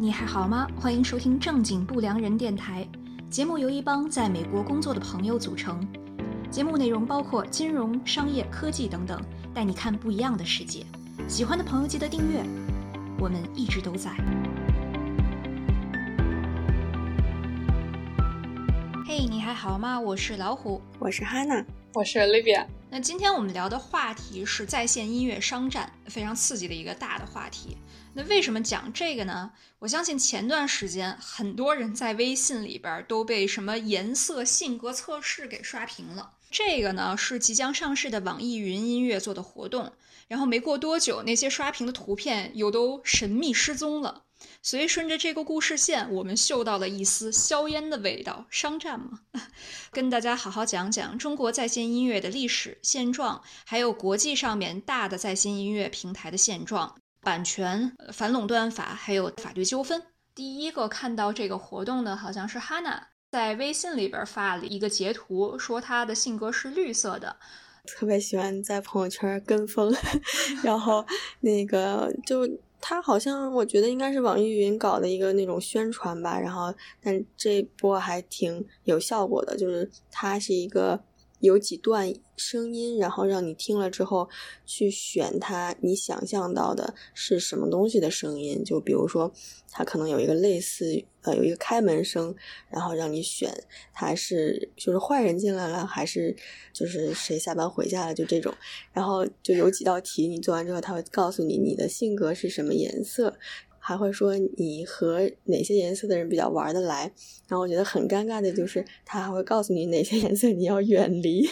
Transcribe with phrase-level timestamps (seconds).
[0.00, 0.68] 你还好吗？
[0.76, 2.86] 欢迎收听正经不良人电台。
[3.28, 5.84] 节目由一帮在美国工作的朋友组成。
[6.52, 9.20] 节目内容包括金融、商业、科技等等，
[9.52, 10.86] 带你看不一样的世界。
[11.26, 12.44] 喜欢的朋友记得订阅。
[13.18, 14.12] 我们一直都在。
[19.04, 19.98] 嘿，你还好吗？
[19.98, 22.64] 我是老虎，我是哈娜，我是 Olivia。
[22.88, 27.76] 那今天我们聊的话题是在线音乐商战，非常刺激的一个大的话题。
[28.18, 29.52] 那为什么讲这个呢？
[29.78, 36.32] 我相信前段时间很多人在微信里边都被什么颜色性格测试给刷屏了。
[36.50, 39.92] 这个呢是即将上市的网易云音乐做的活动，
[40.26, 44.24] 然后没过多久，那些刷屏的图片又都神秘失踪了。
[44.62, 48.46] 所以顺着这个故事线，我们嗅到了一丝硝烟的味道。
[48.50, 49.20] 商战嘛，
[49.92, 60.02] 跟大家好好讲讲中国在线音乐的历史现状，还有国际上面大的在线音乐平台的现状、版权、反垄断法，还有法律纠纷。
[60.34, 67.36] 第一个看到这个活动的，好像是哈娜在微信里边发了一个截图，说她的性格是绿色的，
[67.84, 69.94] 特别喜欢在朋友圈跟风，
[70.62, 71.04] 然后
[71.40, 72.48] 那个就。
[72.80, 81.02] 他好像我觉得应该是网易云搞的一个那种宣传吧，然后但这波还挺有效果的，就是它是一个。
[81.40, 84.28] 有几段声音，然后让你听了之后
[84.66, 88.62] 去选它，你想象到的是什么东西的声音？
[88.64, 89.32] 就比如说，
[89.70, 92.34] 它可能有一个类似呃有一个开门声，
[92.70, 93.52] 然后让你选
[93.92, 96.36] 它是就是坏人进来了，还是
[96.72, 98.52] 就是谁下班回家了，就这种。
[98.92, 103.36] 然后就有几道题，你做完之后，他会告诉你你的性格是什么颜色。
[103.88, 107.10] 还会说你和哪些颜色的人比较玩得来，
[107.48, 111.48] 然后我觉得很尴尬的就是， 他还会告诉你哪些颜色你要远离。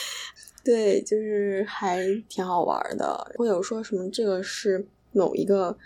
[0.64, 3.32] 对，就是还挺好玩的。
[3.36, 5.76] 会有说什么这个是某一个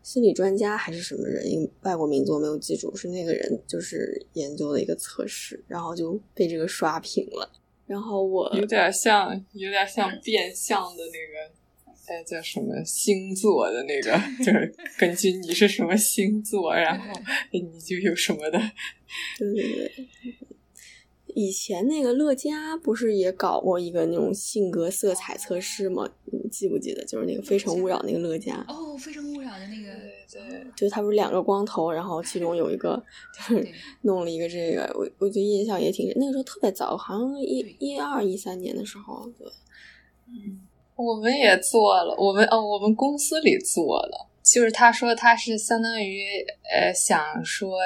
[0.00, 7.50] 心理专家还是什么人，外国名字我没有记住，是那个人就是研究的一个测试，然后就被这个刷屏了。
[7.84, 11.57] 然后我有点像，有点像变相的那个。
[12.08, 14.12] 哎，叫什么星座的那个，
[14.44, 17.20] 就是根据你是什么星座，然后
[17.52, 18.58] 你就有什么的。
[19.38, 20.08] 对对对，
[21.34, 26.10] 以前那个乐嘉不是也搞过一个那种性格色彩测试吗？
[26.24, 27.04] 你记不记得？
[27.04, 28.64] 就是那个《非诚勿扰》那个乐嘉。
[28.68, 29.92] 哦，《非诚勿扰》的那个，
[30.32, 33.02] 对，就他不是两个光头，然后其中有一个
[33.34, 33.68] 就是
[34.02, 39.46] 弄了一个这个，我我觉得印象也挺，那个时候特别早，好像一一二一三年的时候，对，
[40.28, 40.60] 嗯。
[40.98, 47.78] 我们也做了，我们哦，我们公司里做了，就是他说他是相当于呃，想说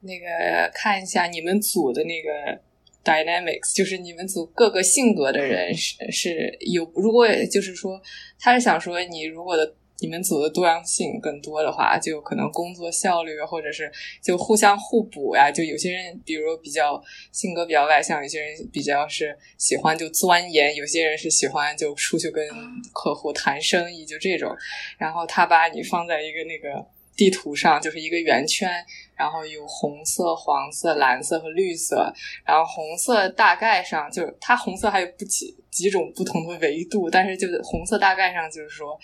[0.00, 2.58] 那个看一下你们组的那个
[3.04, 8.00] dynamics，就是你们组各个性格的人是是有，如果就是说
[8.40, 9.74] 他是想说你如果的。
[10.00, 13.90] 你们组的多样性更多的话，就可能工作效率或者是
[14.22, 15.50] 就互相互补呀。
[15.50, 22.48] 就有些人，比如比较性格比较外向，有些人比较是喜欢就钻研，有些人是喜欢就出去跟
[22.92, 24.54] 客户谈生意，就这种。
[24.98, 28.70] 然后他把你放在一个那个地图上，就是一个圆圈，
[29.16, 32.14] 然后有红色、黄色、蓝色和绿色。
[32.44, 38.96] 然后红色大概上就是它红色还有不几几种不同的维度，但是就是红色大概上就是说。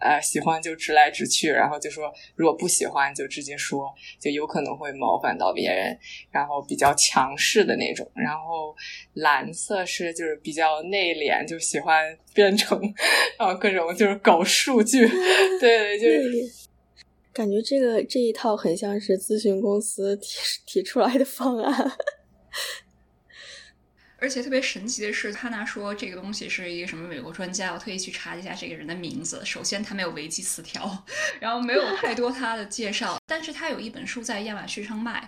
[0.00, 5.96] 呃，喜欢就直来直去，然后就说如果不喜欢就直接说，就有可能会冒犯到别人，
[6.30, 8.10] 然后比较强势的那种。
[8.14, 8.74] 然后
[9.14, 12.80] 蓝色是就是比较内敛，就喜欢编程，
[13.38, 15.06] 然后各种就是搞数据，
[15.60, 16.30] 对，就是
[17.32, 20.28] 感觉这个这一套很像是咨询公司提
[20.66, 21.92] 提出来的方案。
[24.20, 29.40] 而且特别神奇的是，他那说这个东西是一个什么美国专家，我特意去查了一下这个人的名字。
[29.44, 31.04] 首先，他没有维基词条，
[31.40, 33.18] 然后没有太多他的介绍。
[33.26, 35.26] 但是他有一本书在亚马逊上卖，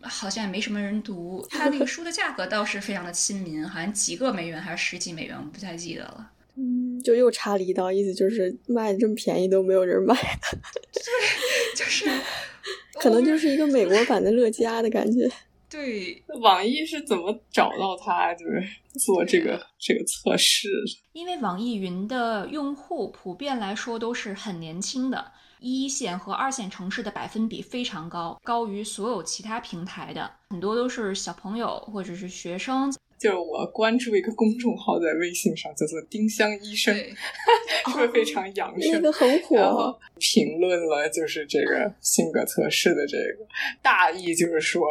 [0.00, 1.46] 好像也没什么人读。
[1.48, 6.32] 他那个书的价格倒是非常的亲民，好像几个美元还是十几美元，我不太记得了。
[6.56, 10.14] 嗯，就又插了一刀，意思就是卖的这么便宜都没有人买。
[10.14, 12.10] 对，就是
[12.98, 15.30] 可能就是一个美国版的乐嘉的感觉。
[15.68, 18.62] 对，网易是怎么找到他，就是
[18.98, 20.68] 做这个这个测试？
[21.12, 32.94] 因为网易云的用户普遍来说都是很年轻的，一线和二线城市的百分比非常高，高于所有其他平台的，很多都是小朋友或者是学生。
[33.18, 36.94] 就是我关注一个公众号在微信上，叫做“丁香医生
[37.88, 38.92] ”，是不是非常养生？
[38.92, 39.98] 那个很火。
[40.18, 43.46] 评论了就是这个性格测试的这个
[43.82, 44.86] 大意，就是说。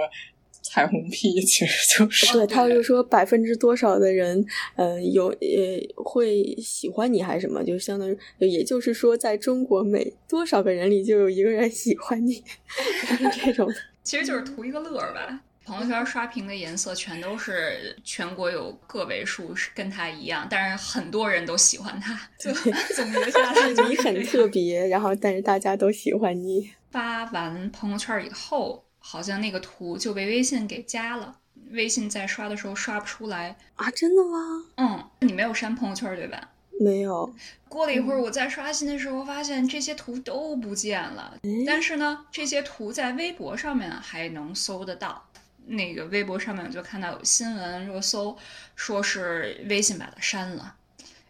[0.75, 4.45] 彩虹屁，其实就是对，他就说百分之多少的人，
[4.75, 12.43] 嗯，有呃会喜欢你还是什么，就相当于，也就是说，在中国每多少个人里就有一个人喜欢你，
[13.07, 13.73] 就是这种，
[14.03, 15.39] 其实就是图一个乐儿吧。
[15.63, 22.19] 朋友圈刷屏的颜色全都是全国有个位数是跟他一样，但是很多人都喜欢他。
[22.37, 26.69] 就总结下来，你很特别，然后但是大家都喜欢你。
[26.91, 31.37] 发完朋友圈以后，好像那个图就被微信给加了，
[31.69, 33.91] 微信在刷的时候刷不出来啊？
[33.91, 34.65] 真的吗？
[34.77, 36.49] 嗯，你没有删朋友圈对吧？
[36.79, 37.31] 没有。
[37.69, 41.37] 过了一会儿，我在刷新的时候发现这些图都不见了，
[41.67, 45.29] 但是呢，这些图在微博上面还能搜得到。
[45.67, 48.35] 那个微博上面我就看到有新闻热搜，
[48.75, 50.75] 说是微信把它删了。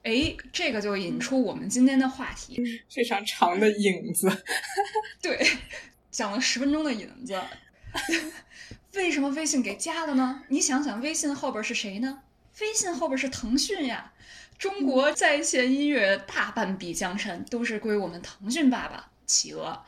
[0.04, 4.32] 哎，这个就引出我们今天的话题，非常长的影子。
[5.22, 5.46] 对，
[6.10, 7.38] 讲了十分钟的影子。
[8.96, 10.44] 为什么微信给加了呢？
[10.50, 12.22] 你想想，微信后边是谁呢？
[12.62, 14.12] 微信后边是腾讯呀。
[14.58, 19.84] 中国在线音乐大半壁江山都是归我们腾讯爸爸企鹅。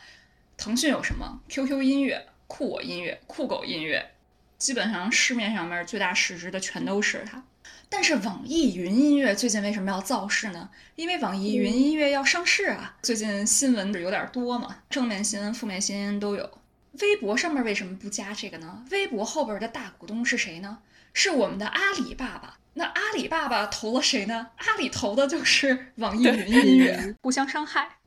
[0.57, 4.11] 腾讯有什么？QQ 音乐、酷我音乐、酷狗音乐。
[4.57, 7.43] 基本上市面上面最大市值的全都是它，
[7.89, 10.69] 但是网易云音乐最近为什么要造势呢？
[10.95, 12.97] 因为网易云音乐要上市啊！
[13.03, 16.59] 最近新闻有点多嘛，正面新闻、负面新闻都有。
[17.01, 18.85] 微博上面为什么不加这个呢？
[18.91, 20.79] 微博后边的大股东是谁呢？
[21.13, 22.59] 是我们的阿里爸爸。
[22.73, 24.49] 那阿里爸爸投了谁呢？
[24.57, 27.97] 阿里投的就是网易云音乐， 互相伤害。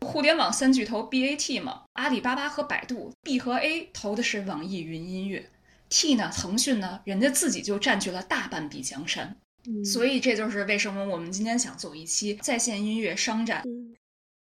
[0.00, 5.50] 互联网三巨头 BAT 嘛，阿里巴巴和百度，B 和 A 投的是网易云音乐。
[5.90, 6.30] T 呢？
[6.34, 7.00] 腾讯呢？
[7.04, 9.36] 人家自己就占据了大半壁江山，
[9.84, 13.62] 所以这就是为什么我们今天想做一期在线音乐商战。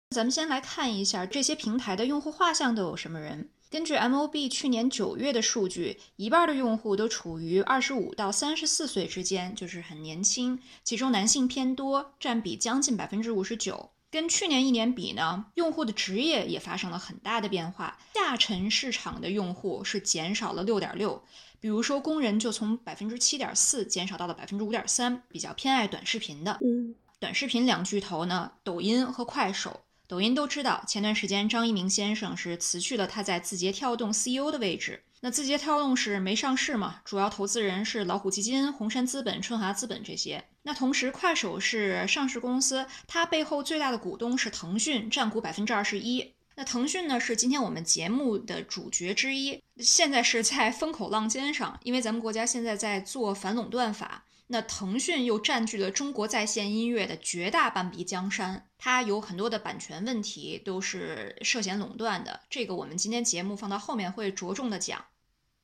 [0.10, 3.50] 咱们先来看一下这些平台的用户画像都有什么人。
[3.70, 13.92] 根据 MOB 去年九月的数据，一半的用户都处于二十五到三十四岁之间，就是很年轻，其中男性偏多，占比将近百分之五十九。
[14.12, 17.98] 跟去年一年比呢，用户的职业也发生了很大的变化。
[18.14, 21.22] 下沉市场的用户是减少了六点六，
[21.60, 26.60] 比如说工人就从百分之七点四减少到了百分之五点三，比较偏爱短视频的。
[26.64, 29.82] 嗯，短视频两巨头呢，抖音和快手。
[30.08, 35.04] 抖音都知道，前段时间张一鸣先生是辞去了他在字节跳动 CEO 的位置。
[35.22, 37.02] 那字节跳动是没上市嘛？
[37.04, 40.44] 主要投资人是老虎基金、红杉资本、春华资本这些。
[40.62, 46.34] 那同时，快手是上市公司，它背后最大的股东是腾讯，占股百分之二十一。
[46.56, 54.26] 那腾讯呢，是今天我们节目的主角之一，现在是在风口浪尖上，因为咱们国家现在在做反垄断法。
[54.48, 62.42] 那腾讯又占据了中国在线音乐的绝大半壁江山，它有很多的版权问题都是涉嫌垄断的。
[62.50, 65.06] 这个我们今天节目放到后面会着重的讲。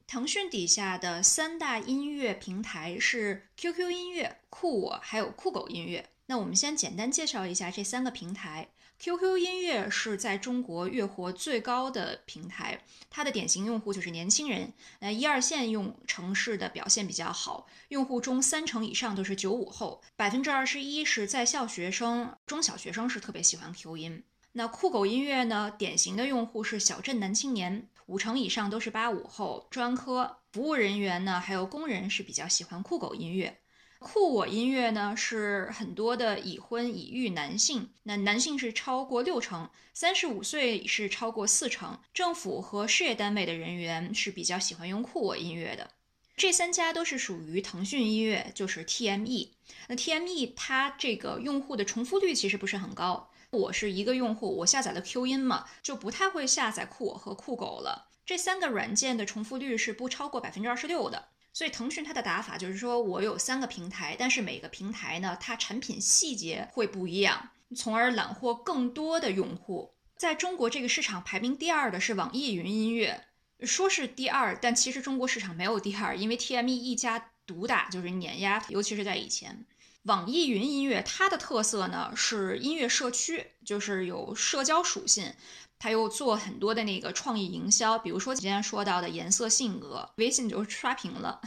[0.08, 6.10] 腾讯底下的三大音乐平台是 QQ 音乐、酷我还有酷狗音乐。
[6.26, 8.70] 那我们先简单介绍一下这三个平台。
[9.04, 14.74] QQ 音乐是在中国月活最高的平台，它的典型用户就是年轻人。
[15.00, 24.24] 那一二线用城市的表现比较好，用户中三成以上都是九五后，百分之二十一是在校学生，中小学生是特别喜欢 Q 音。
[24.52, 25.74] 那酷狗音乐呢？
[25.76, 33.62] 典型的用户是小镇男青年，五成以上都是八五后，专科服务人员呢，还有工人是比较喜欢酷狗音乐。
[34.04, 45.92] 酷我音乐呢，是很多的已婚已育男性，那男性是超过六成，三十五岁是超过四成，政府和事业单位的人员是比较喜欢用酷我音乐的。
[46.36, 49.50] 这三家都是属于腾讯音乐，就是 TME。
[49.88, 53.30] 那 TME 它这个用户的重复率其实不是很高。
[53.52, 58.08] 我是一个用户，我下载了 Q 音嘛，就不太会下载酷我和酷狗了。
[58.26, 61.28] 这三个软件的重复率是不超过百分之二十六的。
[61.54, 69.94] 所以腾讯它的打法就是说我有三个平台，但是每个平台呢，它产品细节会不一样，从而揽获更多的用户。
[70.16, 73.26] 在中国这个市场排名第二的是网易云音乐，
[73.62, 79.66] 说是第二，但其实中国市场没有第二，因为 TME 一家独大就是碾压，尤其是在以前。
[80.04, 85.34] 网易云音乐它的特色呢是音乐社区，就是有社交属性，
[85.82, 91.42] 他又做很多的那个创意营销，比如说今天说到的颜色性格，微信就刷屏了。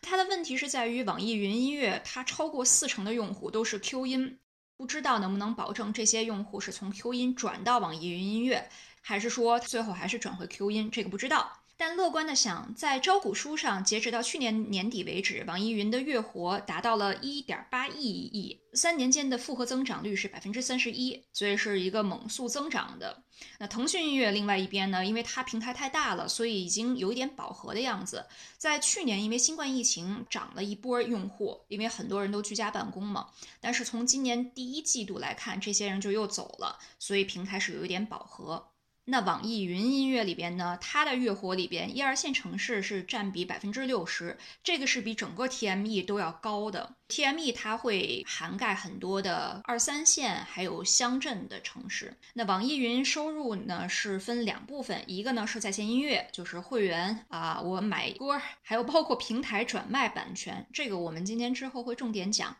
[0.00, 4.38] 他的问题是在于网易云音乐它超过四成的用户都是 Q 音，
[4.78, 8.66] 不知道能不能保证这些用户是从 Q 音转到网易云音乐，
[9.02, 11.52] 还是说最后还是转回 Q 音，这个不知道。
[11.78, 23.22] 但乐观的想，在招股书上，截止到去年年底为止，网易云的月活达到了一点八亿亿，三年间的复合增长率是百分之三十一，所以是一个猛速增长的。
[23.58, 28.24] 那腾讯音乐另外一边呢，因为它平台太大了，所以已经有一点饱和的样子。
[28.56, 33.28] 在去年，因为新冠疫情涨了一波用户，因为很多人都居家办公嘛。
[33.60, 38.70] 但是从今年第一季度来看，这些人就又走了，所以平台是有一点饱和。
[39.08, 46.96] 那网易云音乐里边呢，它的月活里边，一二线城市是占比百分之六十，这个是比整个 TME 都要高的。
[47.08, 52.16] TME 它会涵盖很多的二三线还有乡镇的城市。
[52.34, 62.56] 那网易云收入呢是分两部分，一个呢是在线音乐，就是会员啊，我买歌，还有包括平台转卖版权，这个我们今天之后会重点讲。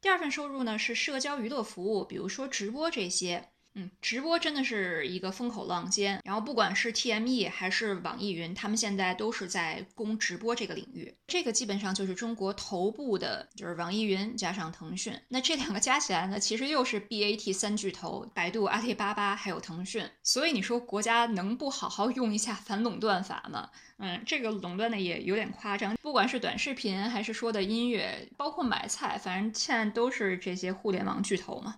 [0.00, 3.48] 第二份收入呢是社交娱乐服务，比如说直播这些。
[3.74, 11.14] 嗯，直播真的是一个风口浪尖，然后不管是 TME 还是网易云，他们现在都是在攻直播这个领域。
[11.26, 15.18] 这个基本上就是中国头部的，就是网易云加上腾讯。
[15.28, 20.06] 那这两个加起来呢，其实又是 BAT 三巨头，百度、阿里巴巴还有腾讯。
[20.22, 23.70] 所以你说国家能不好好用一下反垄断法吗？
[23.96, 25.96] 嗯，这个垄断的也有点夸张。
[26.02, 31.76] 不管是短视频还是说的音乐，包括买菜，反正现在都是这些互联网巨头嘛。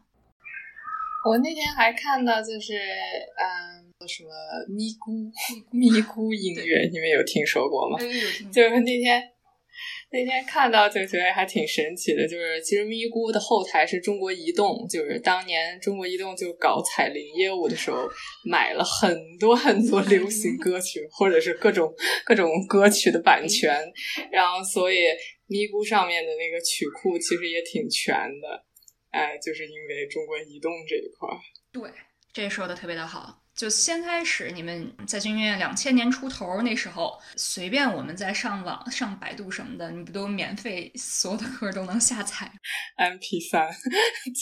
[1.25, 4.29] 我那天还看到，就是嗯，什么
[4.69, 5.33] 咪咕
[5.73, 7.99] 咪咕音乐，你们有听说过吗？
[8.53, 9.23] 就是那天
[10.13, 18.07] 那天看到就觉得还挺神奇的，就是其实咪咕的后台是中国移动，就是当年中国移动就搞彩铃业务的时候，
[18.45, 21.91] 买了很多很多流行歌曲或者是各种
[22.27, 23.75] 各种歌曲的版权，
[24.31, 24.97] 然后所以
[25.47, 28.63] 咪咕上面的那个曲库其实也挺全的。
[29.15, 31.39] 哎，就是因为中国移动这一块儿，
[31.71, 31.89] 对，
[32.33, 33.41] 这说的特别的好。
[33.55, 42.51] 就先开始，你们在军乐两千年出头那时候，随便我们在上网、上百度什么的，你不都免费，所有的歌都能下载
[42.97, 43.71] ？M P 三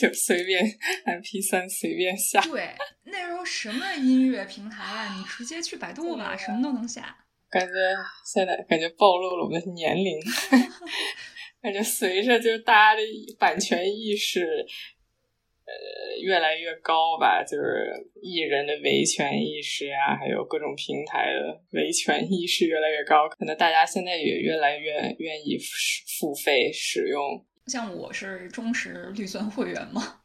[0.01, 0.65] 就随便
[1.05, 2.41] M P 三随便下。
[2.41, 2.75] 对，
[3.05, 7.15] 那时候什么音乐平台啊，你直接去百度吧，什么都能下。
[7.51, 7.75] 感觉
[8.25, 10.19] 现在感觉暴露了我们的年龄。
[11.63, 13.03] 感觉随着就是大家的
[13.39, 14.41] 版权意识，
[15.65, 25.57] 呃，越来越高吧，就是艺人的维权意识啊，还有各种平台的维权意识越来越高，可能大家现在也越来越愿意
[26.19, 27.47] 付费使用。
[27.69, 30.21] 像我是忠实绿钻会员嘛，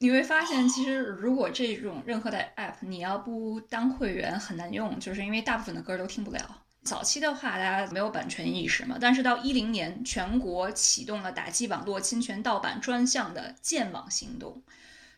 [0.00, 6.38] 你会发现，其实如果这种任何的 app 你要不当会员很难用，就是因为大部分的歌都听不了。
[6.84, 14.62] 早期的话，大家没有版权意识嘛，但是到一零年，全国启动了打击网络侵权盗版专项的建网行动，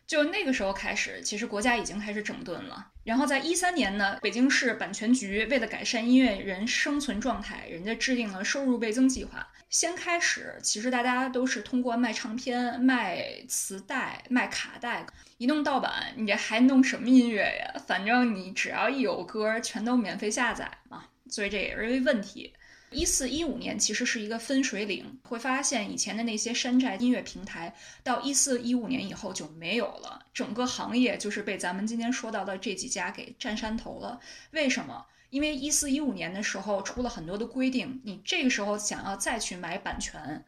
[0.05, 2.91] 就那个时候开始，其实国家已经开始整顿了。
[3.03, 9.47] 然后在一三年呢，北京市版权局为了改善音乐人生存状态，人家制定了收入倍增计划。
[9.69, 15.05] 先开始，其实大家都是通过卖唱片、卖磁带、卖卡带，
[15.37, 17.81] 一弄盗版，你这还弄什么音乐呀？
[17.87, 21.05] 反正你只要一有歌，全都免费下载嘛。
[21.29, 22.53] 所以这也是一个问题。
[22.91, 34.19] 一四一五年其实是一个分水岭，会发现以前的那些山寨音乐平台，到一四一五年以后就没有了，整个行业就是被咱们今天说到的这几家给占山头了。
[34.51, 35.05] 为什么？
[35.31, 40.45] 因为一四一五年的时候出了很多的规定，你这个时候想要再去买版权，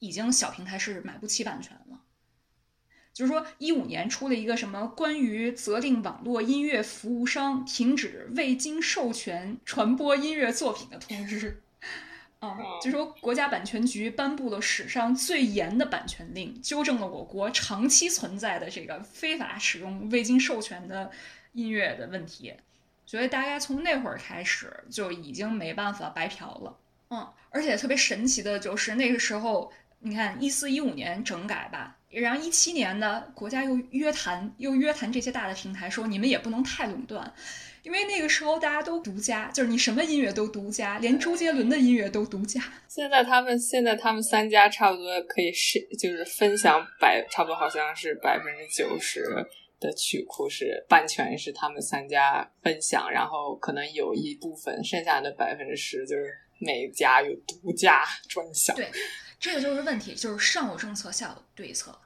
[0.00, 2.00] 已经小平台是买不起版权了。
[3.18, 11.60] 就是说，一五年出了一个什么关于责令网络音乐服务商停止未经授权传播音乐作品的通知，
[12.38, 21.10] 啊，就说国家版权局颁布了史上最严的版权令，纠正了我国长期存在的这个非法使用未经授权的
[21.54, 22.54] 音乐的问题，
[23.04, 26.78] 所以大概从那会儿开始就已经没办法白嫖了，
[27.10, 31.96] 嗯，而且特别神奇的就是那个时候，你看一四一五年整改吧。
[32.10, 37.30] 然后一七年呢，国家又约谈，又约谈这些大的平台，说你们也不能太垄断，
[37.82, 42.62] 因为那个时候大家都独家，就是你什么音乐都独家，连周杰伦的音乐都独家。
[42.88, 49.22] 现在他们现在他们三家差不多可以是就是分享百，差不多好像是百分之九十
[49.78, 56.24] 的曲库是版权是他们三家分享，然后可能有一部分剩下的百分之十就是
[56.58, 58.74] 每家有独家专享。
[58.74, 58.88] 对。
[59.40, 61.98] 这个就是问题，就是上有政策，下有对策。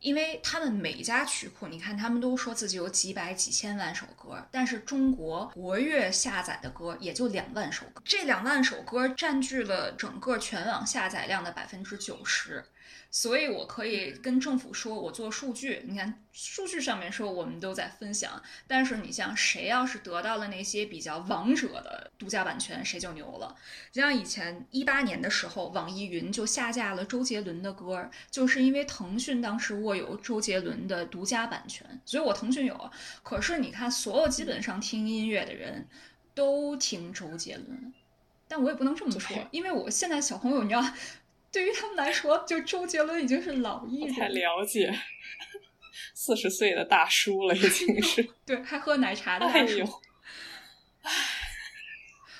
[0.00, 12.64] 因为他们每家曲库，你看他们都说自己有几百几千万首歌，但是中国活跃下载的歌也就两万首歌，这两万首歌占据了整个全网下载量的百分之九十。
[13.10, 15.82] 所以我可以跟政府说，我做数据。
[15.86, 23.54] 你看，数据上面说我们都在分享，但是你像谁要是得到了那些比较王者的独家版权，谁就牛了。
[23.90, 32.90] 就像以前一八年的时候，网易云就下架了周杰伦的歌，就是因为腾讯当时握有周杰伦的独家版权，所以我腾讯有。
[33.22, 35.86] 可是你看，所有基本上听音乐的人
[36.34, 37.92] 都听周杰伦，
[38.48, 40.82] 但我也不能这么说，因为我现在小朋友，你知道。
[41.52, 44.90] 对于他们来说，就周杰伦已经是老艺人，太了解，
[46.14, 48.26] 四十岁的大叔了，已经 是。
[48.46, 49.80] 对，还喝奶茶的大叔。
[51.02, 51.12] 唉，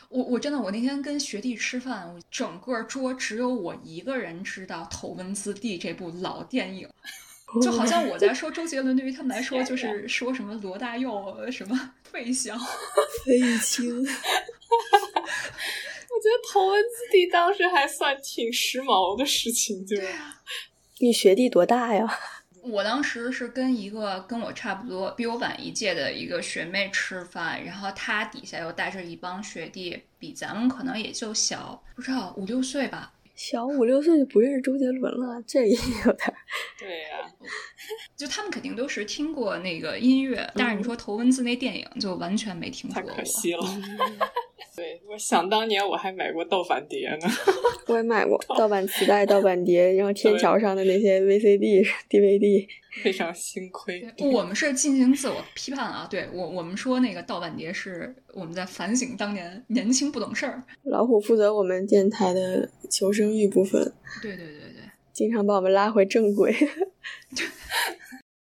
[0.08, 6.88] 我我真的，我那天跟学弟吃饭，我整个桌只有我一个人知道《头文字 D》这部老电影，
[7.60, 12.58] 就好像我在说周杰伦，对于他们来说就是说什么罗大佑什么费翔、
[13.26, 14.06] 费玉清。
[16.22, 19.96] 我觉得头文字 D 当时还算挺时髦的事情，就
[21.00, 22.08] 你学弟多大呀？
[22.62, 33.14] 我当时是跟一个跟我差不多、比我晚一届的一个学妹吃饭，然后她底下又带着一帮学弟，比咱们可能也就小不知道五六岁吧。
[33.34, 36.34] 小五六岁就不认识周杰伦了，这也有点。
[36.78, 37.28] 对呀，
[38.16, 43.64] 就他们肯定都是听过那个音乐，但是你说头文字那电影就完全没听过，太可惜了。
[44.74, 47.28] 对，我想当年我还买过盗版碟呢，
[47.88, 52.66] 我也买过 盗版磁带、盗版碟，然后天桥上的那些 VCD、DVD，
[53.04, 54.02] 非常心亏。
[54.18, 60.62] 我们是进行自我批判啊，对我我们说那个盗版碟是我们在反省当年年轻不懂事儿。
[60.84, 66.54] 老虎负责我们电台的求生欲部分，对对对对，经常把我们拉回正轨。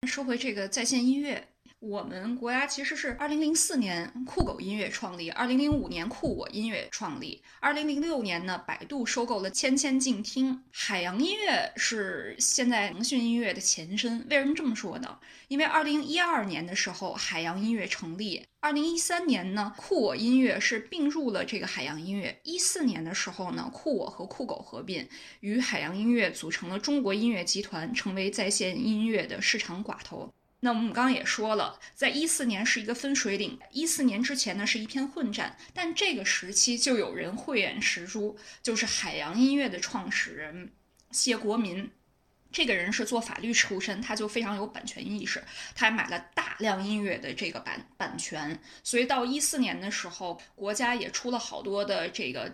[0.06, 1.44] 说回这个在线音乐。
[1.86, 10.62] 我们国家其实是二零零四年酷狗音乐创立，二零零五年酷我音乐创立，二零零六年呢，百度收购了千千静听。
[10.72, 14.26] 海洋音乐是现在腾讯音乐的前身。
[14.30, 15.18] 为什么这么说呢？
[15.48, 22.40] 因为二零一二年的时候，海洋音乐成立，二零一三年呢，酷我音乐是并入了这个海洋音乐。
[22.44, 25.06] 一四年的时候呢，酷我和酷狗合并，
[25.40, 30.32] 与海洋音乐组成了中国音乐集团，成为在线音乐的市场寡头。
[30.64, 40.72] 那我们刚刚也说了，在一四年是一个分水岭，一四年之前呢是一片混战，但这个时期就有人慧眼识珠，就是海洋音乐的创始人
[41.10, 41.90] 谢国民，
[42.50, 45.44] 这个人是做法律出身，他就非常有版权意识，
[45.74, 52.50] 他还买了大量音乐的这个版版权，所以到一四年的时候，国家也出了好多的这个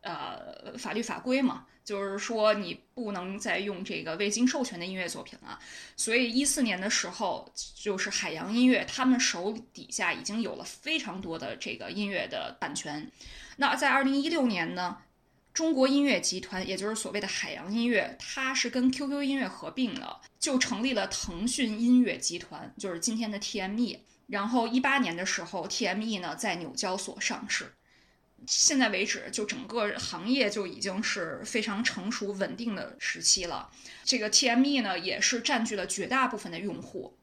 [0.00, 1.64] 呃法律法规嘛。
[1.84, 5.58] 就是说，你不能再用这个未经授权的音乐作品了。
[5.96, 13.10] 所以一四年的时候，就是海洋音乐他们手底下已经有了非常多的这个音乐的版权。
[13.56, 14.98] 那在二零一六年呢，
[15.52, 23.98] 中国音乐集团，也就是所谓的海洋音乐，它是跟 QQ 音乐合并了，就成立了腾讯音乐集团，就是今天的 TME。
[24.28, 27.74] 然后一八年的时候，TME 呢在纽交所上市。
[28.46, 33.70] 现在为止，就整个行业就已经是非常成熟稳定的时期了。
[34.04, 37.16] 这个 TME 呢，也是占据了绝大部分的用户。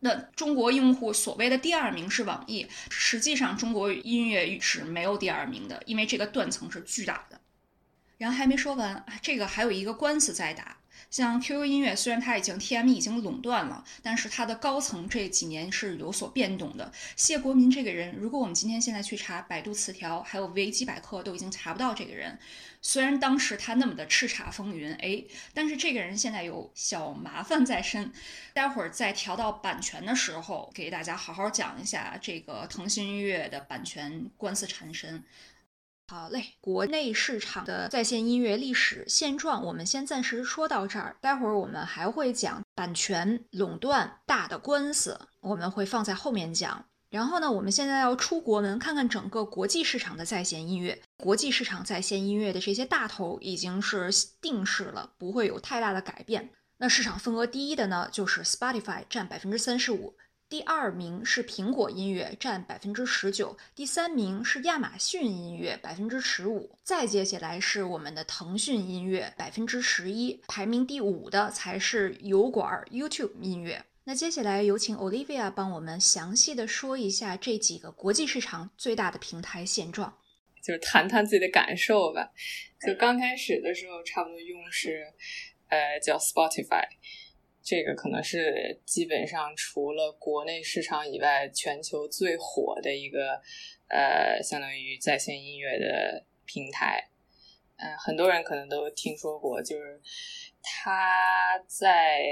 [0.00, 7.40] 那中国用户所谓的第二名是网易，实际上中国音乐是没有第二名的，因为这个断层是巨大的。
[8.16, 10.78] 然后还没说完，这个还有一个官司在打。
[11.10, 16.92] 像 QQ 音乐，虽然它已经 TME 已经垄断了，但是它的高层这几年是有所变动的。
[17.16, 22.38] 谢国民这个人，如果我们今天现在去查百度词条，还有维基百科，都已经查不到这个人。
[22.82, 28.12] 虽然当时他那么的叱咤风云，哎，但是这个人现在有小麻烦在身。
[28.52, 35.24] 待会儿在调到版权的时候，给大家好好讲一下这个腾讯音乐的版权官司缠身。
[36.10, 41.14] 好嘞，国内市场的在线音乐历史现状，我们先暂时说到这儿。
[41.20, 46.86] 待会儿我们还会讲版权垄断大的官司，我们会放在后面讲。
[47.10, 50.98] 然后呢，我们现在要出国门看看整个国际市场的在线音乐。
[51.18, 56.48] 国际市场在线音乐的这些大头已经是定势了，不会有太大的改变。
[56.78, 60.16] 那市场份额第一的呢，就是 Spotify，占百分之三十五。
[60.48, 70.40] 第二名是苹果音乐，占百分之十九；第三名是亚马逊音乐，百分之十五；再接下来是我们的腾讯音乐，百分之十一。
[70.48, 73.84] 排名第五的才是油管 YouTube 音乐。
[74.04, 80.16] 那接下来有请 Olivia 帮我们详细的说一下这几个国际市场最大的平台现状，
[80.62, 82.30] 就是谈谈自己的感受吧。
[82.86, 85.12] 就刚开始的时候，差不多用是，
[85.68, 86.88] 呃，叫 Spotify。
[87.68, 93.42] 这个可能是基本上除了国内市场以外，全球最火的一个
[93.88, 97.10] 呃，相当于在线音乐的平台。
[97.76, 100.00] 嗯，很多人可能都听说过，就是
[100.62, 102.24] 他在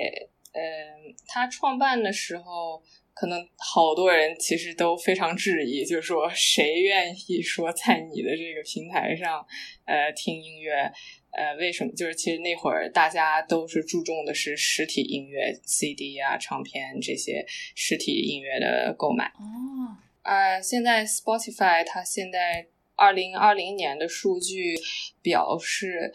[0.55, 2.83] 嗯，他创办的时候。
[3.19, 9.43] 可能好多人其实都非常质疑，就是说谁愿意说在你的这个平台上，
[9.87, 10.93] 呃，听音乐？
[11.31, 11.91] 呃，为什么？
[11.95, 17.43] 就是其实那会儿大家都是注重的是实体音乐，CD 啊、唱片这些
[17.75, 19.25] 实体音乐的购买。
[19.29, 24.75] 哦，呃，现在 Spotify 它现在二零二零年的数据
[25.23, 26.13] 表示，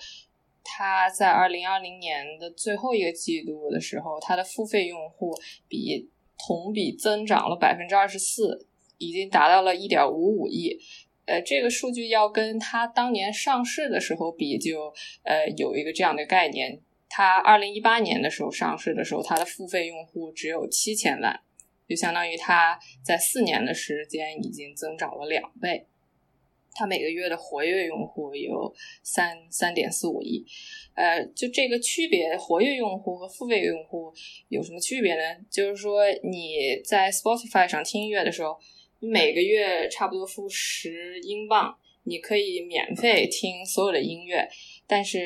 [0.64, 5.34] 它在二零二零年的最后一个季度的时候，它的付费用户
[5.68, 6.12] 比。
[6.48, 10.78] 同比增长了百分之二十四，已经达到了一点五五亿。
[11.26, 14.92] 呃，这个数据要跟它当年上市的时候比，就
[15.24, 16.82] 呃有一个这样的概念。
[17.08, 21.40] 它二零一八年的时候上市的时候，它的付费用户只有七千万，
[21.88, 25.88] 就相当于它在四年的时间已经增长了两倍。
[26.74, 30.46] 它每个月的活跃用户有三三点四五亿，
[30.96, 34.14] 呃，就这个区别，活跃用户和付费用户
[34.48, 35.22] 有什么区别呢？
[35.50, 38.58] 就是说你在 Spotify 上听音乐的时候，
[39.00, 44.48] 每个月差不多付十英镑，你可以免费听所有的音乐，
[44.88, 45.20] 但是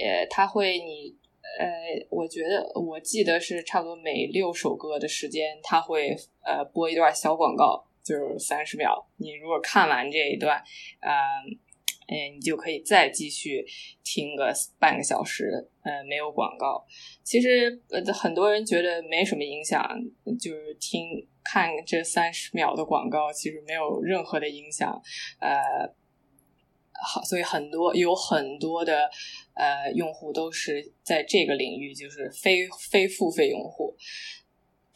[0.00, 1.16] 呃，它会你
[1.58, 7.87] 呃，我觉得我记得是差不多每六首歌的时间，它会呃播一段小广告。
[8.08, 10.56] 就是三十秒，你如果看完这一段，
[11.00, 11.12] 呃，
[12.06, 13.66] 哎，你就可以再继续
[14.02, 16.86] 听个半个小时，呃，没有广告。
[17.22, 19.86] 其实呃，很多人觉得没什么影响，
[20.40, 24.98] 就是听看这三十秒的广告，其实没有任何的影响。
[25.38, 25.50] 呃，
[26.94, 29.10] 好，所以很多有很多的
[29.52, 33.94] 呃用户都是在这个领域，就是非非付费用户。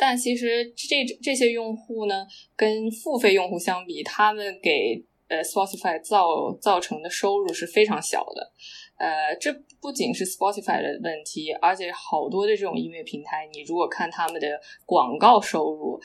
[0.04, 8.52] 但其实这这些用户呢，跟付费用户相比，他们给呃 Spotify 造造成的收入是非常小的。
[8.98, 16.00] 呃，这不仅是 Spotify 的问题，而且好多的这种音乐平台，你如果看他们的广告收入，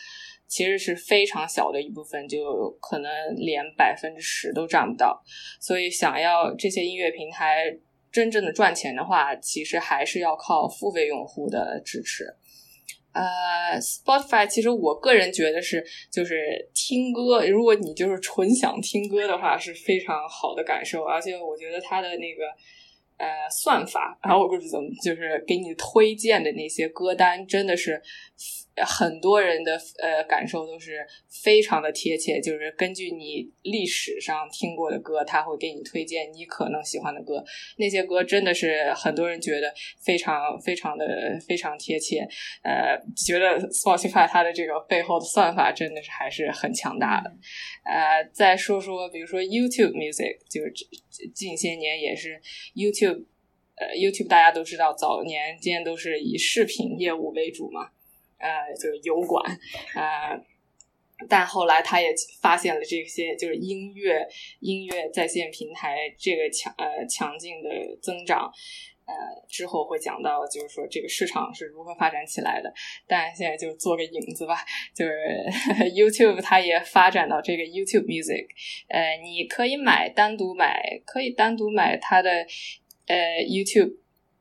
[0.48, 5.20] 其实是非常小的一部分，就可能连百分之十都占不到。
[5.60, 7.76] 所以，想要这些音乐平台
[8.12, 12.26] 真正的赚钱的话，其实还是要靠付费用户的支持。
[13.18, 21.04] 呃，Spotify 其实我个人觉得是，就是听歌，如果你就是纯想听歌的话，是非常好的感受。
[21.04, 22.46] 而且我觉得它的那个
[23.18, 28.02] 呃算法，然后我是怎么，就是给你推荐的那些歌单，真的是。
[28.86, 31.06] 很多人的呃感受都是
[31.44, 37.44] 非常的贴切，就是根据你历史上听过的歌，他会给你推荐你可能喜欢的歌。
[37.78, 41.06] 那些歌真的是很多人觉得非常非常的
[41.48, 42.28] 非常贴切。
[42.64, 47.30] 呃，觉得 Spotify 它的这个背后的算法真的是还是很强大的。
[47.86, 50.74] 呃，再说说比如说 YouTube Music，就是
[51.34, 52.40] 近些年也是
[52.76, 53.26] YouTube，
[53.76, 57.90] 呃，YouTube 大家都知道，早年间都是以视频业务为主嘛。
[58.40, 59.44] 呃，就是油管，
[59.96, 60.40] 呃，
[61.28, 64.28] 但后来他也发现了这些，就是音乐
[64.60, 67.70] 音乐在线平台这个强呃强劲的
[68.02, 68.52] 增长，
[69.06, 69.14] 呃，
[69.50, 72.72] 之后会讲到，就是说这个市场是如何发展起来的。
[73.08, 75.12] 但现在就做个影子吧，就是
[75.96, 78.46] YouTube 它也发展到这个 YouTube Music，
[78.90, 82.30] 呃，你可以买单独买，可以单独买它的
[83.08, 83.16] 呃
[83.50, 83.98] YouTube。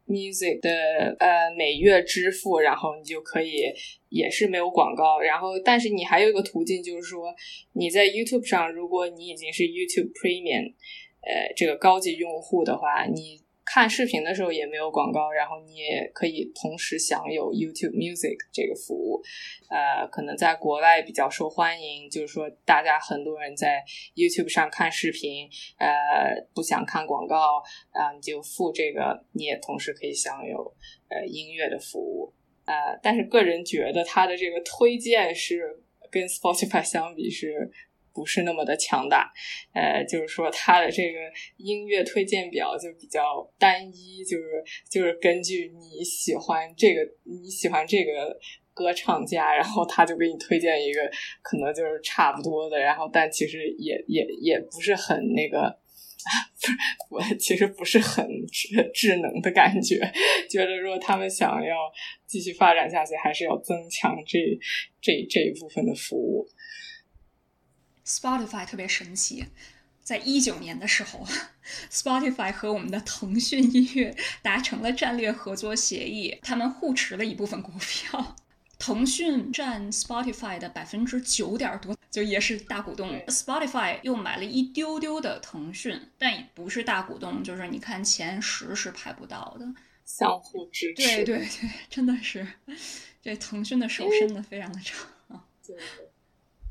[0.07, 3.73] Music 的呃每月支付，然后你就可以
[4.09, 7.35] 也是没有广告，然后但是你还有一个途径，就是说
[7.73, 10.75] 你在 YouTube 上，如果你已经是 YouTube Premium，
[11.23, 13.46] 呃这个高级用户的话，你。
[13.67, 19.21] 看视频的时候也没有广告，然后你也可以同时享有 YouTube Music 这个服务，
[19.69, 25.49] 呃，可能在国外比较受欢迎，就是说大家很多人在 YouTube 上看视频，
[25.79, 30.75] 呃，不想看广告，啊，你就付这个，你也同时可以享有
[31.09, 32.33] 呃音乐的服务，
[32.67, 37.71] 呃，但是个人觉得它的这个推荐是跟 Spotify 相比是。
[38.17, 39.31] 不是那么的强大，
[39.75, 41.19] 呃，就是说它的这个
[41.59, 48.35] 音乐推荐表就比较单一，就是就是根据你喜欢这个你喜欢这个
[48.73, 51.01] 歌唱家，然后他就给你推荐一个
[51.43, 55.79] 可能就是差不多的，然后但其实也也也不是很那个，
[57.11, 60.01] 我其实不是很智智能的感觉，
[60.49, 61.75] 觉得说他们想要
[62.27, 64.39] 继续发展下去，还是要增强这
[65.03, 66.47] 这这一部分的服务。
[68.07, 69.47] Spotify 特别神奇，
[70.03, 71.27] 在一九年的时候，
[71.91, 78.37] Spotify 和我们的腾讯音乐达成了战略合作协议，他们互持了一部分股票，
[78.79, 83.11] 腾讯占 Spotify 的百分之九点多，就也是大股东。
[83.27, 89.67] Spotify 又买了一丢丢的腾讯，但也不是大股东，就是你看前十是排不到的。
[90.05, 91.25] 相互支持。
[91.25, 92.47] 对对对，真的是，
[93.21, 95.45] 这腾讯的手伸的非常的长。
[95.67, 95.77] 对，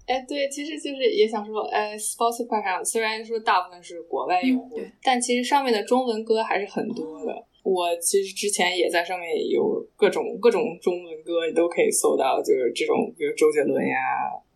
[0.08, 7.46] 哎，对，其实就是也想说，呃，Spotify 上虽然说大部分是国外用户，但其实上面的中文歌还是很多的。
[7.64, 13.98] 我其实之前也在上面有各种各种中文歌，你都可以搜到，就是这种，比如周杰伦呀、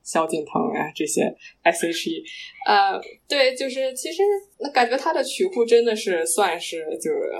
[0.03, 1.23] 萧敬腾呀这些
[1.63, 2.23] S.H.E，
[2.67, 4.21] 呃，对，就是其实
[4.59, 7.31] 那感觉他的曲库真的是算是就是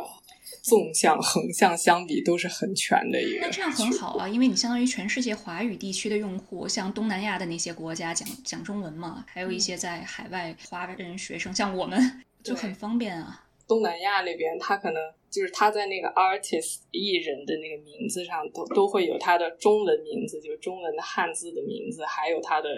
[0.62, 3.42] 纵向、横向相比都是很全的一个。
[3.42, 13.46] 那这样很好啊，因为你相当于全世界华语地区的用户，像东南亚的那些国家讲讲中文嘛，还有一些在海外华人学生，像我们就很方便啊。
[13.68, 22.70] 东南亚那边，他可能就是他在那个 artist 艺人的那个名字上都都会有他的中文名字，就是中文的汉字的名字，还有他的，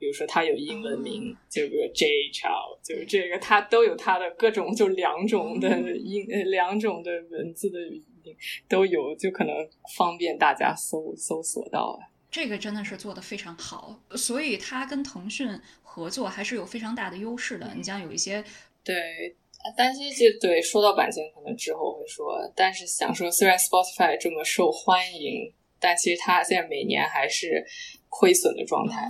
[0.00, 8.36] 比如说他有英文名，就比如 J Chow，就是这个他都有他的各种就两种的英两种的文字的语音
[8.68, 9.54] 都有，就可能
[9.96, 12.00] 方便大家搜搜索到。
[12.30, 15.48] 这个真的是做的非常好，所以他跟腾讯
[15.82, 17.72] 合作还是有非常大的优势的。
[17.76, 18.42] 你像有一些
[18.82, 19.36] 对。
[19.76, 22.50] 但是就对说到版权，可能之后会说。
[22.56, 27.62] 但是想说，虽然 Spotify 这么受欢迎，但其实它现在每年还是
[28.08, 29.06] 亏损的状态，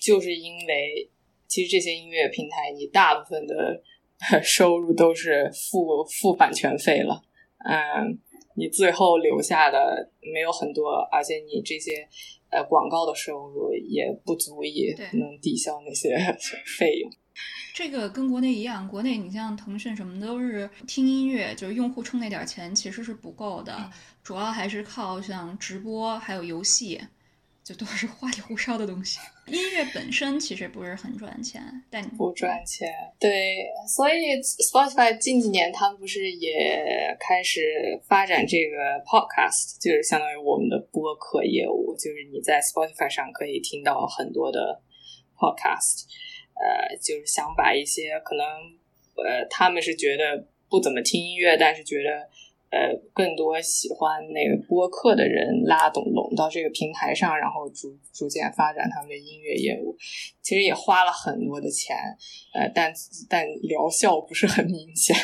[0.00, 1.10] 就是因为
[1.46, 3.82] 其实这些音乐平台，你大部分的
[4.42, 7.22] 收入都是付付版权费了，
[7.64, 8.18] 嗯，
[8.56, 12.08] 你最后留下的没有很多，而且你这些
[12.50, 16.16] 呃广告的收入也不足以能抵消那些
[16.78, 17.10] 费用。
[17.72, 23.88] 这个跟国内一样，国内你像腾讯什么都是听音乐，就是用户充那点钱其实是不够的，
[24.24, 27.00] 主要还是靠像直播还有游戏，
[27.62, 29.20] 就都是花里胡哨的东西。
[29.50, 32.88] 音乐本身其实不是很赚钱，但不赚钱。
[33.18, 37.60] 对，所以 Spotify 近几年他们不是也开始
[38.06, 44.80] 发展这个 Podcast，就是相当于我们的播客业务，就是你在 Spotify 上可以听到很多的
[45.36, 46.04] Podcast。
[46.60, 48.44] 呃，就是想把一些可能，
[49.24, 52.28] 呃，他们是觉得不怎么听音乐，但是觉得
[52.70, 59.96] 呃更多喜欢那个播客的人拉拢拢到这个平台上，然后逐逐渐发展他们的音乐业务。
[60.42, 61.96] 其实也花了很多的钱，
[62.54, 62.92] 呃，但
[63.28, 65.16] 但疗效不是很明显。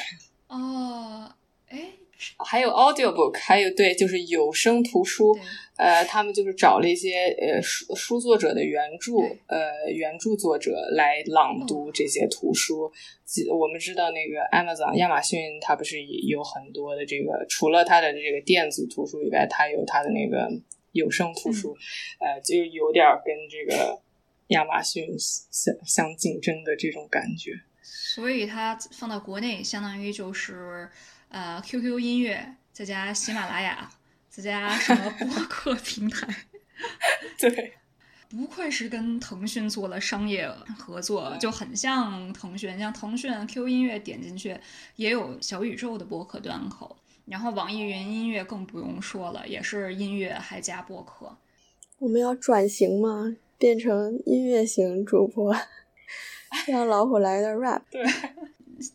[0.49, 1.35] 哦，
[1.69, 2.04] 哎。
[2.39, 5.37] 还有 audiobook，还有对，就是有声图书，
[5.77, 12.91] 呃，他们就是找了一些呃书书作者的原著，呃，原著作者来朗读这些图书。
[13.53, 20.49] 我们知道那个 Amazon 亚马逊，它不是有很多的这个，除了它的这个电子图书以外，它有它的那个
[20.93, 21.77] 有声图书，
[22.21, 24.01] 呃，就有点跟这个
[24.49, 27.53] 亚马逊相相竞争的这种感觉。
[27.83, 30.89] 所以它放到国内，相当于就是。
[31.35, 33.91] 呃，QQ 音乐，再加喜马拉雅，
[34.31, 36.29] 再加什么播客平台？
[37.41, 37.73] 对，
[38.31, 42.79] 不愧是跟腾讯做了商业合作，就很像腾讯。
[42.79, 44.57] 像腾讯 QQ 音乐点进去
[44.95, 51.37] 也有小宇宙的播客端口，然后网易云音乐更不用说了，也是音乐还加播客。
[51.99, 53.35] 我们要转型吗？
[53.59, 55.53] 变成音乐型主播，
[56.69, 57.83] 让老虎来的 rap。
[57.91, 58.05] 对。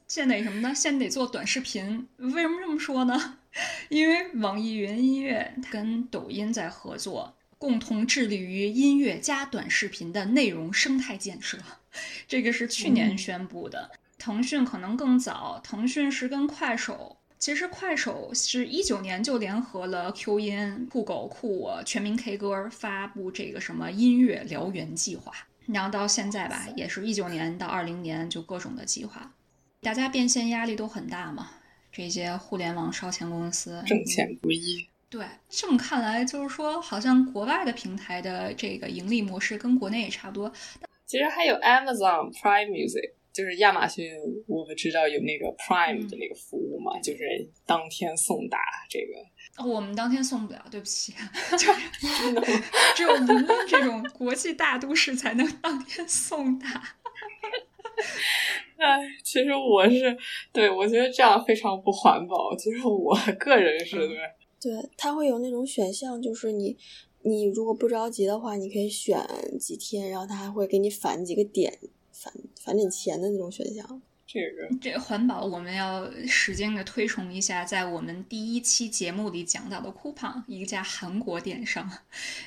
[0.08, 0.74] 现得什么呢？
[0.74, 2.08] 现得做短视频。
[2.18, 3.38] 为什么这么说呢？
[3.90, 11.58] 因为网易云音乐跟抖音在合作，共同致力于音乐加短视频的内容生态建设。
[12.28, 13.90] 这个是去年宣布的。
[14.18, 17.18] 腾讯可能更早，腾讯是跟快手。
[17.40, 25.32] 其实快手是一九年就联合了 Q 音、酷狗、酷我、全民 K 歌发布这个什么音乐燎原计划，
[25.66, 29.32] 然后到现在吧，也是一九年到二零年就各种的计划。
[29.82, 31.52] 大家变现压力都很大嘛，
[31.92, 34.88] 这些互联网烧钱公司挣钱不易。
[35.10, 40.52] 对，这么看来，就是说，好像国外的平台的这个盈利模式跟国内也差不多。
[41.06, 44.14] 其实还有 Amazon Prime Music，就是亚马逊，
[44.48, 49.66] 我们知道有那个 Prime 的那个服务嘛，就是当天送达这个。
[49.68, 51.14] 我们当天送不了，对不起，
[51.58, 51.74] 就
[52.96, 53.10] 只有
[53.68, 56.98] 这种国际大都市才能当天送达。
[58.80, 60.18] 哎， 其实我是
[60.54, 62.56] 对，我觉得这样非常不环保。
[62.56, 64.08] 其实我个人是
[64.60, 66.78] 对，对，它会有那种选项，就是你
[67.24, 69.22] 你如果不着急的话，你可以选
[69.60, 71.78] 几天，然后它还会给你返几个点，
[72.14, 74.02] 返返点钱的那种选项。
[74.32, 81.90] 这个这环保，我们要使劲的推崇一下，在我们第一期节目里讲到的 Coupang，一家韩国电商，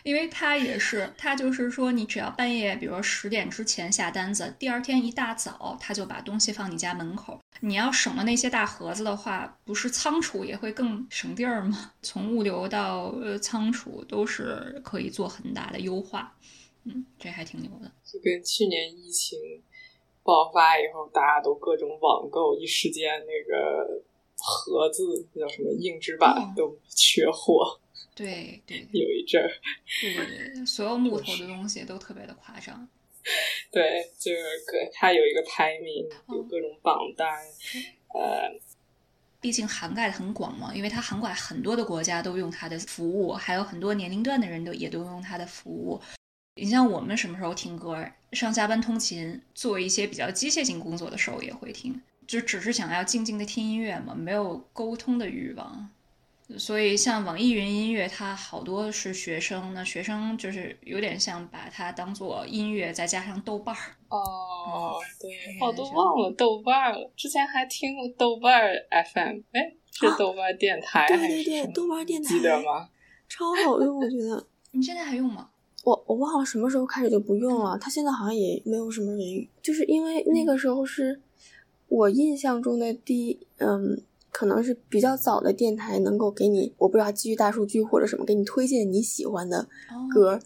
[0.04, 7.40] 因为它也是，它就是说，你只要半夜，比如说十点之前下单子，第二天一大早，他就把东西放你家门口。
[7.58, 11.92] 你要省了那些大盒子的话，不是仓储也会更省地儿吗？
[12.00, 16.32] 从物流到呃仓储都是可以做很大的优化。
[16.84, 17.90] 嗯，这还挺牛的。
[18.04, 19.36] 就跟去年疫情。
[20.22, 24.02] 爆发以后，大家都各种网购，一时间那个
[24.38, 27.78] 盒子那叫什么硬纸板都缺货。
[28.14, 29.50] 对对， 有一阵儿。
[30.00, 32.88] 对对对，所有木头的东西都特别的夸张。
[33.70, 37.28] 对，就是各它有一个排名，有各种榜单。
[38.14, 38.50] 呃，
[39.40, 46.00] 毕竟涵盖的很广嘛，因为它涵盖很多的国家都用它的服务，还有很多年龄段的人都也都用它的服务。
[46.56, 48.06] 你像我们什么时候听歌？
[48.32, 55.90] 上下班通勤，做一些比较机械性工作的时候也会听，就只是想要静静的听音乐嘛，没有沟通的欲望。
[56.58, 63.96] 所以像网易云音乐，它好多是学生，那学生就是有点像把它当做音乐，再加上豆瓣儿。
[64.08, 67.10] 哦，对，我都忘了豆瓣儿了。
[67.16, 68.74] 之前还听过豆瓣儿
[69.14, 72.90] FM，哎，是豆瓣电台还是对对对，豆瓣电台，记得吗？
[73.28, 74.46] 超好用，我觉得。
[74.72, 75.48] 你现在还用吗？
[75.84, 81.20] 我我忘了什么时候开始就不用了，它现在好像也没有什么人，就是因为那个时候是
[81.88, 89.68] 我印象中的第嗯，可能是比较早的电台能够给你，我不知道基于大数据或者什么给你推荐你喜欢的
[90.14, 90.40] 歌，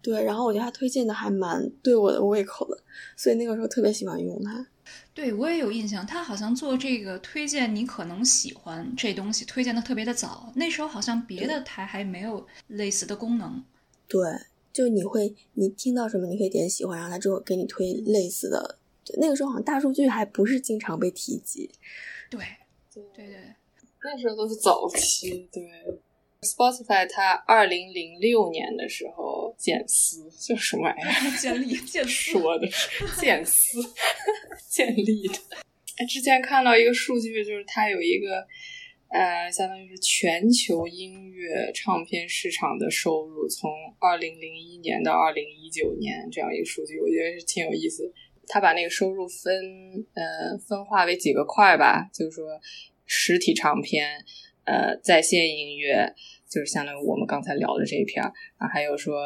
[0.00, 2.78] 对，然后我觉得他推荐的还蛮对我的胃口的，
[3.16, 4.64] 所以那个时候特别喜欢用它。
[5.12, 13.64] 对我也有印象，他好像做这个推荐你可能喜欢这东西推荐的特别的早，那时候好像别的台还没有类似的功能。
[14.06, 14.20] 对。
[14.76, 18.78] 就你会，你听到什么，你可以点喜欢，然后他之后给你推类似的。
[19.16, 21.70] 那个时候好像大数据还不是经常被提及。
[22.30, 22.38] 对，
[22.92, 23.34] 对对对，
[24.04, 25.48] 那时候都是早期。
[25.50, 25.62] 对
[26.42, 31.08] ，Spotify 它二零零六年的时候建私，叫什么玩意儿？
[31.40, 32.68] 建 立建说的
[33.18, 33.78] 建私
[34.68, 35.34] 建立的。
[36.06, 38.46] 之前看到一个数据，就是它有一个。
[39.16, 48.12] 呃，相当于是全球音乐唱片市场的收入，从二零零一年到二零一九年这样一个数据，我觉得是挺有意思。
[48.46, 52.60] 他把那个收入分呃分化为几个块吧，就是说
[53.06, 54.22] 实体唱片，
[54.64, 56.14] 呃在线音乐，
[56.46, 59.24] 就是相当于我们刚才聊的这一片儿啊，还有说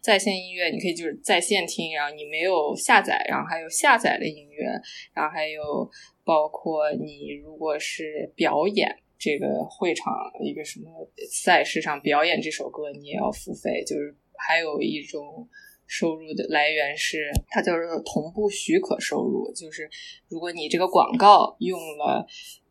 [0.00, 4.64] 在线音乐，你可以就是在线听，然后你没有下载，然后还有下载的音乐，
[5.12, 5.90] 然后还有
[6.22, 8.96] 包括你如果是表演。
[9.18, 13.82] 这个会场一个什么赛事上表演这首歌，你也要付费。
[13.86, 15.48] 就是还有一种
[15.86, 19.52] 收入的来源是，它叫做同步许可收入。
[19.54, 19.88] 就是
[20.28, 22.26] 如果你这个广告用了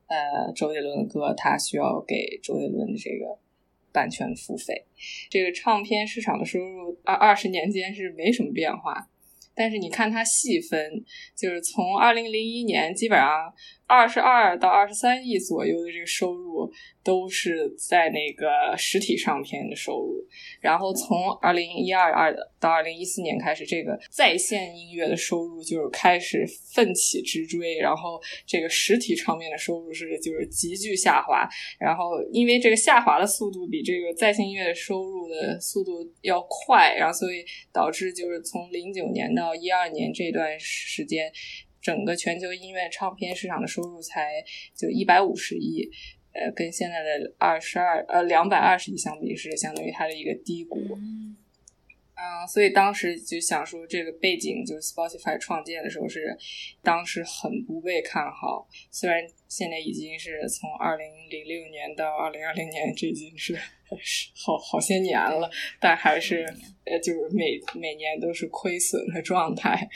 [0.07, 3.39] 呃周杰伦的歌，他需要给周杰伦的这个
[3.91, 4.85] 版权付费。
[5.29, 9.09] 这个唱片市场的收入二二十年间是没什么变化，
[9.55, 11.03] 但是你看它细分，
[11.37, 13.53] 就是从二零零一年基本上。
[13.85, 16.52] 二十二到二十三亿左右的这个收入
[17.03, 20.25] 都是在那个实体唱片的收入，
[20.61, 31.47] 然后从二零一二二到二零一四年开始，这个在线音乐的收入就是开始奋起直追，然后这个实体唱片的收入是就是急剧下滑，
[31.79, 41.31] 然后因为这个下滑的速度比这个在线音乐的收入的速度要快，然后所以导致就是从零九年到一二年这段时间。
[41.83, 44.41] 整个全球音乐唱片市场的收入才
[44.73, 45.85] 就一百五十亿，
[46.33, 50.79] 呃，跟现在的二十二呃两百二十亿相比，是相当于它的一个低谷。
[52.51, 56.37] 所以当时就想说，这个背景就是 Spotify 创建的时候是
[56.81, 63.55] 当时很不被看好，虽然现在已经是从二零零六年到二零二零年，这已经是
[64.35, 65.49] 好好些年了，
[65.79, 66.45] 但还是
[66.85, 69.87] 呃，就是每每年都是亏损的状态，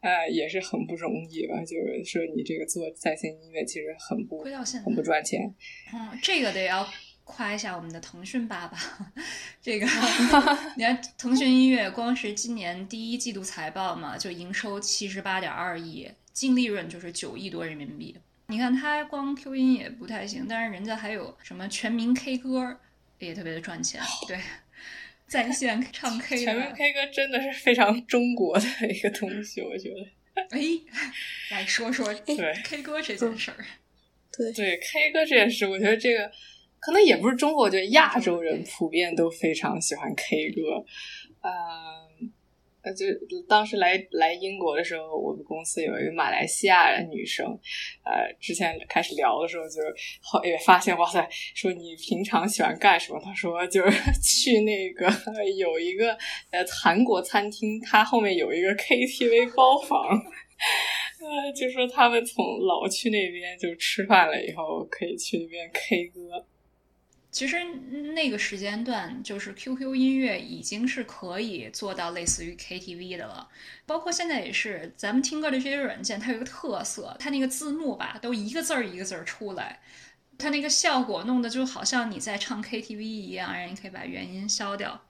[0.00, 1.60] 呃，也是很不容易吧。
[1.64, 4.42] 就是说，你这个做在线音乐其实很不
[4.84, 5.54] 很不赚钱。
[5.94, 6.86] 嗯，这个得要。
[7.28, 8.78] 夸一下我们的腾讯爸爸，
[9.62, 9.86] 这个
[10.76, 18.16] 你看腾讯音乐光是今年第一季度财报嘛，就营收七十八点二亿，净利润就是九亿多人民币。
[18.46, 22.80] 你看它光 Q 音也不太行，但是人家还有什么全民 K 歌
[23.18, 24.00] 也特别的赚钱。
[24.26, 24.40] 对，
[25.28, 30.08] 在线唱 K，全民 K 歌真的是非常中国的一个东西，我觉得。
[30.50, 30.60] 哎，
[31.50, 33.64] 来说说对 K 歌这件事儿。
[34.36, 36.32] 对对 K 歌这件事，我觉得这个。
[36.80, 40.84] 可能也不是中国，我觉得亚洲人普遍都非常喜欢 K 歌，
[41.40, 43.04] 呃，就
[43.48, 47.44] 当时来来英国的时候，我们公司有一个马来西亚的女生，
[48.04, 49.82] 呃，之前开始聊的时候就
[50.22, 53.20] 后也发现，哇塞，说你平常喜欢干什么？
[53.22, 55.06] 她说就是 去那个
[55.56, 56.12] 有一个
[56.50, 66.46] 呃韩国餐厅，它后面有一个 KTV 包房，呃，就说他们从老去那边就吃饭了以后，可以去那边 K 歌。
[67.38, 67.56] 其实
[68.14, 73.48] 那个时间段，就是 QQ 音乐已经是可以做到类似于 KTV 的了。
[73.86, 79.78] 包括现在也是，咱们听歌的这些软件，它有一个特色，它那个字幕吧，都一个字儿一个字儿出来，
[80.36, 85.00] 它那个效果弄得就好像你在唱 KTV 一样，然后你可以把原音消掉。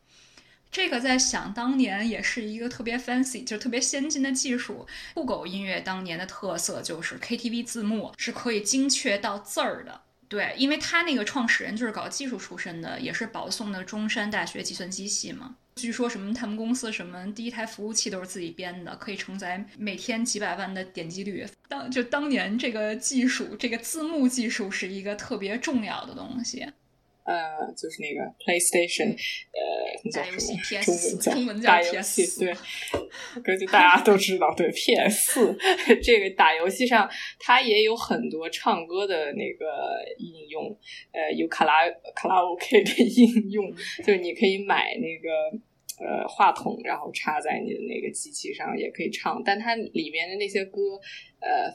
[0.71, 4.87] 这个在想当年也是一个特别 fancy，就是特别先进的技术。
[5.15, 10.03] 酷狗音乐当年的特色就是 KTV 字幕是可以精确到字儿的。
[10.29, 15.57] 对，因为他那个创始人就是搞技术出身的，也是保送的中山大学计算机系嘛。
[15.77, 21.47] 据说什么他们公司什么第一台服务器都是自己编的，可以承载每天几百万的点击率。
[21.69, 26.67] 当就当年这个技术，这个字幕技术是一个特别重要的东西。
[27.29, 29.13] 呃，就是那个 PlayStation，
[29.53, 30.39] 呃，叫什么？
[30.83, 32.55] 中文叫中文打叫游戏对，
[33.45, 35.59] 估计大家都知道，对 PS 四
[36.03, 37.07] 这个打游戏上，
[37.39, 40.65] 它也有很多唱歌的那个应用，
[41.13, 41.73] 呃，有卡拉
[42.17, 45.61] 卡拉 OK 的应用，就是你可以买那个。
[46.01, 50.79] 呃，话筒然后插在你的那个机器上也可以唱，但它里面的那些歌，
[51.41, 51.75] 呃，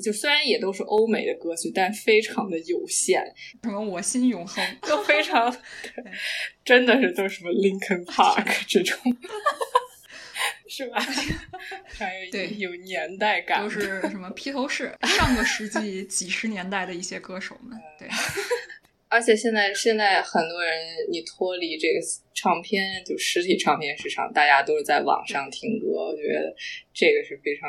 [0.00, 3.22] 就虽然也都是欧美的歌曲，但非常的有限，
[3.62, 5.54] 什么我心永恒，都非常，
[6.64, 8.98] 真的是都是什么 Linkin Park 这种，
[10.68, 11.00] 是吧？
[11.98, 17.78] 还有对有年代感，都是什么披头士，上个世纪几十年代的一些歌手们。
[17.98, 18.08] 对，
[19.08, 20.72] 而且现在现在很多人，
[21.10, 22.00] 你脱离这个
[22.34, 26.54] 唱片就实体唱片市场，大家都是在网上听歌，我觉得
[26.94, 27.68] 这个是非常。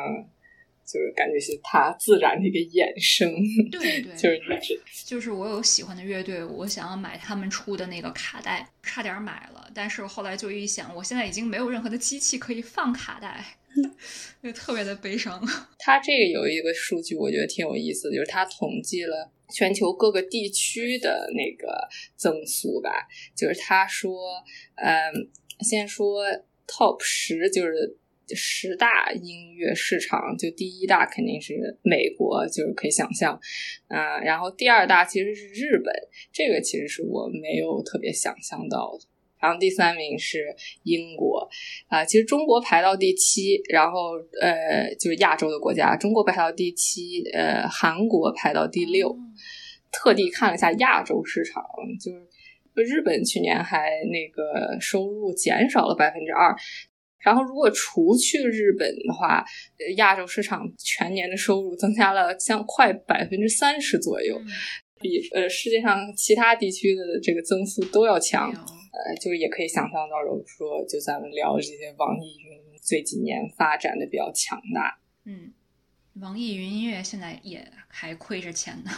[0.91, 3.31] 就是感觉是它自然的一个衍生，
[3.71, 13.43] 对对， 就是你这，就是我有喜欢的乐队，我想要买他们出的那个卡带，差点买了，但是后来就一想，我现在已经没有任何的机器可以放卡带，
[14.43, 15.41] 就特别的悲伤。
[15.79, 21.87] 它这个有一个数据，我觉得挺有意思的，就是它统计了全球各个地区的那个
[22.17, 24.43] 增速吧，就是他说，
[24.75, 25.29] 嗯，
[25.61, 26.25] 先说
[26.67, 27.97] top 十，就是。
[28.36, 33.39] 十大音乐市场，就第一大肯定是美国，就是可以想象，
[33.88, 35.93] 啊、然后第二大其实是日本，
[36.32, 39.05] 这个其实是我没有特别想象到的。
[39.39, 41.49] 然后第三名是英国，
[41.88, 49.17] 啊、其实中国排到第七，然后呃就是亚洲的国家，中国排到第七，呃韩国排到第六。
[49.93, 51.61] 特地看了一下亚洲市场，
[51.99, 56.55] 就是日本去年还那个收入减少了百分之二。
[57.22, 59.45] 然后，如果除去日本的话，
[59.78, 64.39] 呃亚洲市场全年的收入增加了将快百分之三十左右，
[64.99, 68.51] 比呃世界上其他地区的这个增速都要强。
[68.51, 74.99] 呃，就也可以想象到，说就咱们聊的这些网易云这几年发展的比较强大。
[75.24, 75.53] 嗯，
[76.15, 78.91] 网易云音乐现在也还亏着钱呢。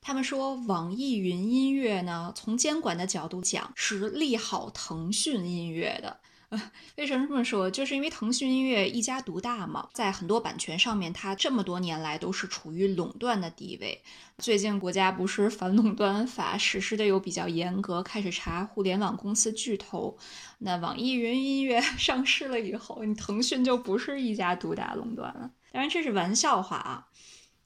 [0.00, 6.18] 他们说，网易云音乐呢，从监管的角度讲是利好腾讯音乐的。
[6.96, 7.70] 为什么这么说？
[7.70, 14.02] 就是因为腾讯音乐一家独大嘛，在很多版权上面，它这么多年来都是处于垄断的地位。
[14.38, 20.16] 最近国家不是反垄断法实施的又比较严格，开始查互联网公司巨头。
[20.60, 25.50] 那网易云音乐 上市了以后，你腾讯就不是一家独大垄断了。
[25.70, 27.08] 当然这是玩笑话啊，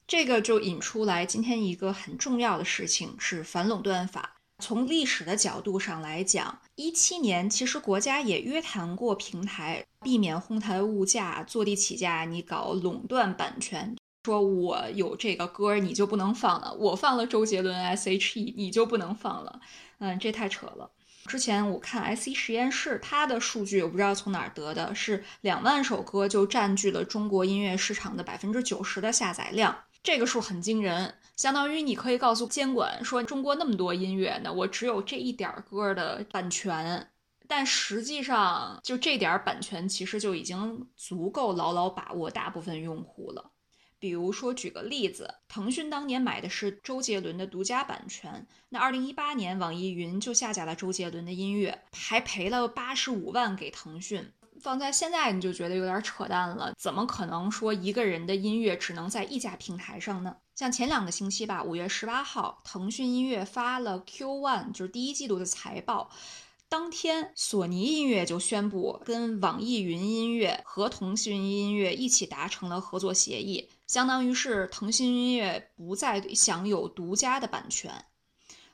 [0.05, 4.41] 这个就引出来今天一个很重要的事情是反垄断法。
[4.63, 13.93] 从历史的角度上来讲，一七年其实国家也约谈过平台，避免哄抬物价、坐地起价，你搞垄断版权，
[14.23, 19.59] 说我有这个歌你就不能放了，我放了周杰伦 S.H.E 你就不能放了，
[19.99, 20.89] 嗯，这太扯了。
[21.25, 31.15] 之前我看 IC 实验室，它的数据我不知道从哪儿得的，是两万首歌就占据了中国音乐市场的百分之九十的下载量，这个数很惊人。
[31.35, 37.09] 相当于你可以告诉监管说，中国那么多音乐呢，我只有这一点歌的版权，
[37.47, 43.51] 但实际上就这点版权其实就已经足够牢牢把握大部分用户了。
[43.97, 54.31] 比如说，举个例子，腾讯当年买的是周杰伦的独家版权，那二零一八年网易云就下架了周杰伦的音乐，还赔了八十五万给腾讯。
[54.63, 60.37] 放在现在你就觉得有点扯淡了，怎么可能说一个人的音乐只能在一家平台上呢？
[60.55, 66.09] 像前两个星期吧，五月十八号，腾讯音乐发了 Q one，就是第一季度的财报。
[66.69, 78.05] 当天，索尼音乐就宣布跟网易云音乐和腾讯音乐一起达成了合作协议，相当于是腾讯音乐不再享有独家的版权。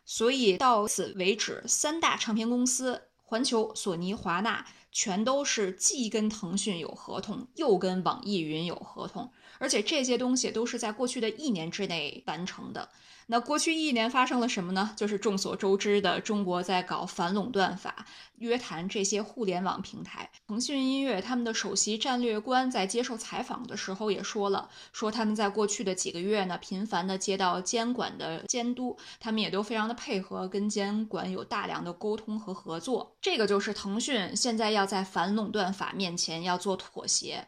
[0.05, 12.89] 所以到此为止，三大唱片公司环球、索尼、华纳全都是既跟腾讯有合同，又跟网易云有合同，而且这些东西都是在过去的一年之内完成的。
[13.31, 14.91] 那过去一年发生了什么呢？
[14.95, 18.07] 就是众所周知的，中国在搞反垄断法，
[18.39, 20.27] 约谈这些互联网平台。
[20.47, 33.15] 腾讯音乐他们的首席战略官在接受采访的时候也说了，说他们在过去的几个月呢，频繁的接到监管的监督，他们也都非常的配合，跟监管有大量的沟通和合作。
[33.21, 37.47] 这个就是腾讯现在要在反垄断法面前要做妥协。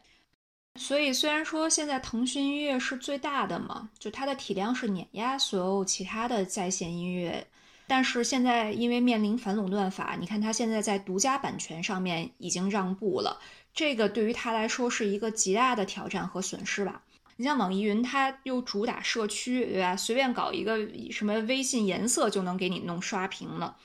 [0.76, 7.46] 所以，虽然说现在腾讯音乐是最大的嘛，就它的体量是碾压所有其他的在线音乐，
[7.86, 13.38] 但是现在因为面临反垄断法，你看它现在在独家版权上面已经让步了，
[13.74, 17.02] 这个对于它来说是一个极大的挑战和损失吧。
[17.36, 19.96] 你像网易云，它又主打社区，对吧？
[19.96, 20.78] 随便搞一个
[21.10, 23.76] 什么微信颜色就能给你弄刷屏了。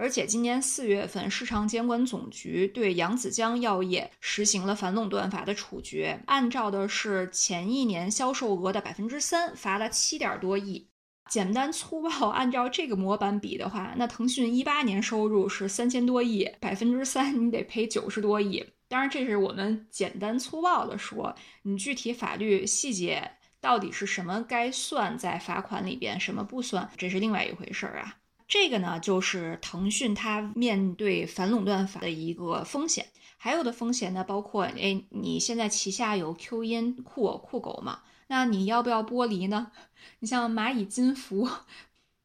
[0.00, 10.88] 而且今年四月份，市场监管总局对扬子江药业实行了反垄断法的处决，按照的是前一年销售额的百分之三，罚了七点多亿。
[11.28, 18.64] 简单粗暴按照这个模板比的话，那腾讯一八年收入是三千多亿，百分之三你得赔九十多亿。
[18.88, 21.34] 当然，这是我们简单粗暴的说，
[21.64, 28.16] 你具体法律细节到底是什么该算在罚款里边，什么不算，这是另外一回事儿啊。
[28.50, 33.06] 这个呢，就是腾讯它面对反垄断法的一个风险。
[33.38, 38.00] 还有的风险呢，包括，哎，你现在旗下有 Q 音、酷我、酷狗嘛？
[38.26, 39.70] 那你要不要剥离呢？
[40.18, 41.48] 你像蚂蚁金服，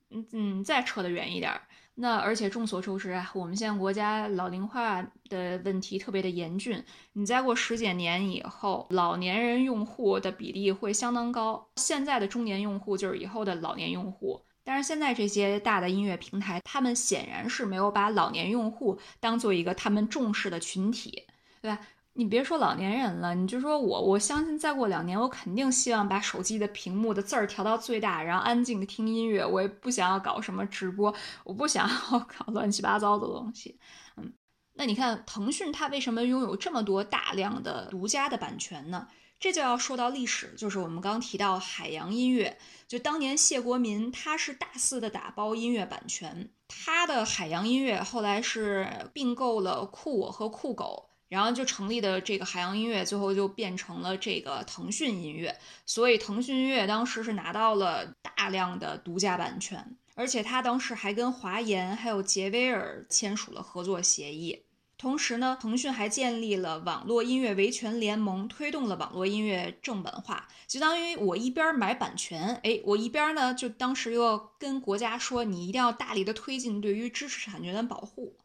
[0.09, 1.61] 嗯嗯，再扯得远一点，
[1.93, 6.83] 那而且众所周知啊，我们现在国家老龄化的问题特别的严峻。
[7.13, 11.69] 你再过十几年以后，老年人用户的比例会相当高。
[11.75, 14.41] 现在的中年用户就是以后的老年用户。
[14.65, 21.23] 但是现在这些大的音乐平台，他们显然是没有把老年用户当做一个他们重视的群体，
[21.61, 21.79] 对吧？
[22.17, 29.45] 你别说老年人了，你就说我，我相信再过两年，我肯定希望把手机的屏幕的字儿调到最大，然后安静的听音乐。
[29.45, 31.13] 我也不想要搞什么直播，
[31.43, 33.77] 我不想要搞 乱七八糟的东西。
[34.15, 34.31] 嗯，
[34.75, 39.05] 那你看腾讯它为什么拥有这么多大量的独家的版权呢？
[39.39, 42.57] 这就要说到历史，就是我们刚提到海洋音乐，
[42.87, 55.55] 就当年谢国民他是大肆的打包音乐版权，他的海洋音乐后来是并购了酷我和酷狗，然后就成立的这个海洋音乐，最后就变成了这个腾讯音乐，
[55.85, 58.05] 所以腾讯音乐当时是拿到了
[58.35, 64.63] 大量的独家版权，而且他当时还跟华研还有杰威尔签署了合作协议。
[64.97, 70.47] 同时呢，腾讯还建立了网络音乐维权联盟，推动了网络音乐正版化。
[70.67, 78.37] 就当于我一边买版权，哎，我一边呢就当时又要跟国家说，你一定要大力的推进对于知识产权的保护。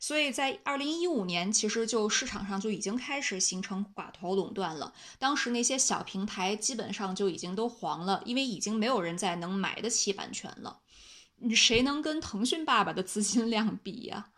[0.00, 4.94] 所以在二零一五年，其实就市场上就已经开始形成寡头垄断了。
[5.18, 10.78] 当时那些小平台基本上就已经都黄了，因为已经没有人再能买得起版权了。
[11.40, 14.28] 你谁能跟腾讯爸爸的资金量比呀？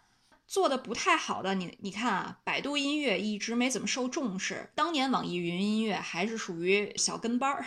[0.50, 7.64] 做的不太好的，你你看啊，百度音乐一直没怎么受重视，当年网易云音乐还是属于小跟班儿，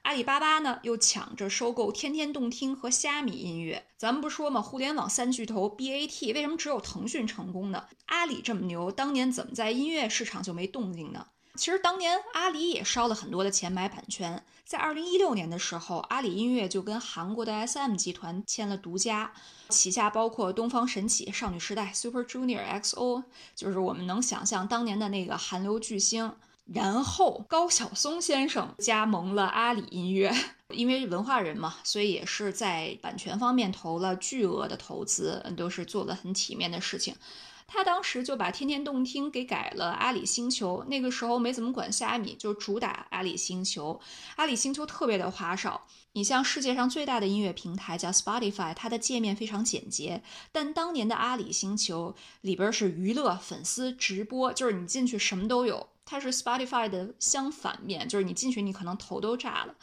[0.00, 7.84] 阿里巴巴呢又抢着收购天天动听和虾米音乐，咱们不说嘛，互联网三巨头 BAT 为什么只有腾讯成功呢？
[8.06, 11.26] 阿里这么牛，当年怎么在音乐市场就没动静呢？
[11.54, 19.32] 其实当年阿里也烧了很多的钱买版权，在二零一六年的时候，阿里音乐就跟韩国的 SM 集团签了独家，
[19.68, 23.24] 旗下包括东方神起、少女时代、Super Junior、XO，
[23.54, 26.32] 就是我们能想象当年的那个韩流巨星。
[26.72, 30.32] 然后高晓松先生加盟了阿里音乐，
[30.68, 37.14] 因为文化人嘛，所以也是在版权方面投了巨额的投资，都是做了很体面的事情。
[37.66, 44.00] 他当时就把天天动听给改了阿里星球，那个时候没怎么管虾米，就主打阿里星球。
[44.36, 50.22] 阿里星球特别的花哨，你像世界上最大的音乐平台叫 Spotify，它的界面非常简洁。
[50.50, 55.88] 但当年的阿里星球里边是娱乐、粉丝、直播，就是你进去什么都有。
[56.04, 59.74] 它是 Spotify 的相反面，就是你进去你可能头都炸了。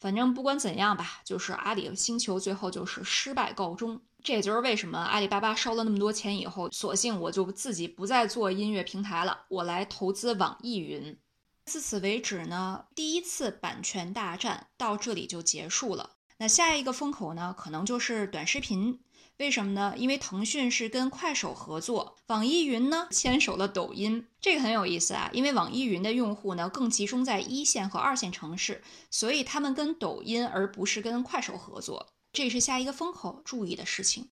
[0.00, 4.00] 反正不管怎样吧，就是阿里星球最后就是失败告终。
[4.26, 11.16] 这也就是为什么阿里巴巴烧了那么多钱以后，索性我就自己不再做音乐平台了，我来投资网易云。
[11.64, 16.16] 自此为止呢，第一次版权大战到这里就结束了。
[16.38, 18.98] 那下一个风口呢，可能就是短视频。
[19.38, 19.94] 为什么呢？
[19.96, 25.30] 因为腾讯是跟快手合作，网易云呢牵手了抖音，这个很有意思啊。
[25.32, 34.28] 因为网易云的用户呢更集中在一线和二线城市，所以他们跟抖音而不是跟快手合作，这是下一个风口注意的事情。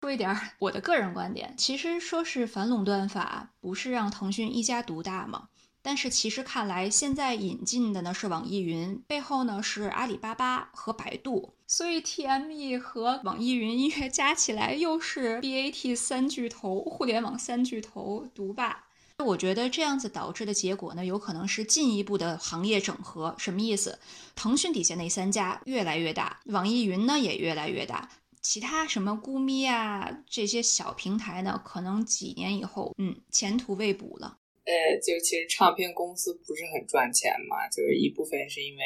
[0.00, 5.50] 说一点我的个人观点，其实说是反垄断法不是让腾讯一家独大吗？
[5.80, 18.83] 但是其实看来，现在引进的呢是网易云，背后呢是阿里巴巴和百度，所以 TME 和网易云音乐加起来又是 BAT 三巨头，互联网三巨头独霸。
[19.22, 23.34] 我觉得这样子导致的结果呢，有可能是进一步的行业整合。
[23.38, 23.98] 什么意思？
[24.34, 28.10] 腾讯底下那三家越来越大，网易云呢也越来越大，
[28.42, 34.38] 其他什么咕咪啊这些小平台呢，可能几年以后，嗯，前途未卜了。
[34.64, 38.82] 呃，就其实唱片公司不是很赚钱嘛，就是一部分是因为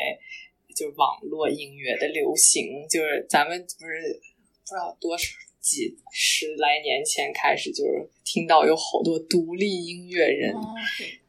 [0.76, 4.20] 就是网络音乐的流行，就是咱们不是
[4.60, 5.24] 不知道多少
[5.60, 10.54] 几十来年前开始，就是听到有好多独立音乐人，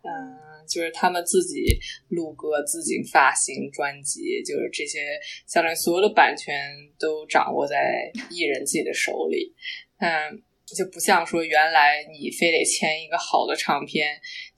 [0.04, 5.00] 嗯，就是他们自己录歌、自己发行专辑，就是这些
[5.48, 9.54] 相当于所有的版权都掌握在艺人自己的手里，
[10.00, 10.44] 嗯。
[10.76, 14.08] 就不像说原来你非得签一个好的唱片，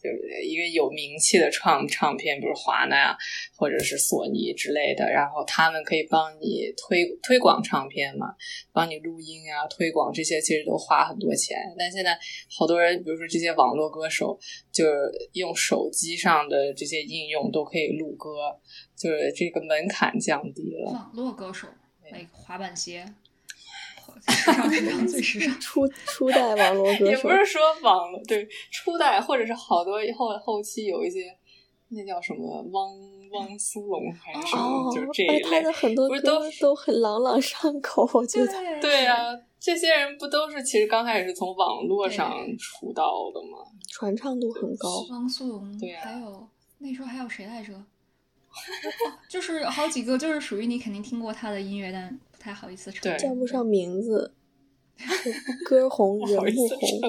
[0.02, 3.18] 就是一个有名气的唱唱片，比如华纳呀，
[3.56, 8.28] 或者是索尼之类的，然后他们可以帮你推推广唱片嘛，
[8.74, 11.58] 帮你录音啊，推广这些其实都花很多钱。
[11.78, 12.18] 但现在
[12.50, 14.38] 好多人，比如说这些网络歌手，
[14.72, 14.92] 就是
[15.34, 18.60] 用手机上的这些应用都可以录歌，
[18.98, 20.92] 就是这个门槛降低了。
[20.92, 21.68] 网络歌手，
[22.12, 23.06] 那滑板鞋。
[24.28, 31.36] 时尚时尚最时尚， 初初代网络歌手，也不是说网络对初代，或者是好多后后期有一些
[31.90, 32.90] 那叫什么汪
[33.32, 36.20] 汪苏泷还是什么，就这一类，他的很多歌
[36.60, 38.52] 都很朗朗上口，我觉得。
[38.82, 39.16] 对啊，
[39.60, 43.58] 这些人不都是其实刚开始是从网络上出道的吗？
[43.90, 45.06] 传唱度很高。
[45.10, 46.48] 汪苏泷，对啊，还有
[46.80, 47.74] 那时候还有谁来着？
[49.30, 52.20] 就是好几个，就是属于你肯定听过他的音乐，但。
[52.42, 54.34] 不太好意思承认，叫不上名字，
[55.64, 57.00] 歌红人不红，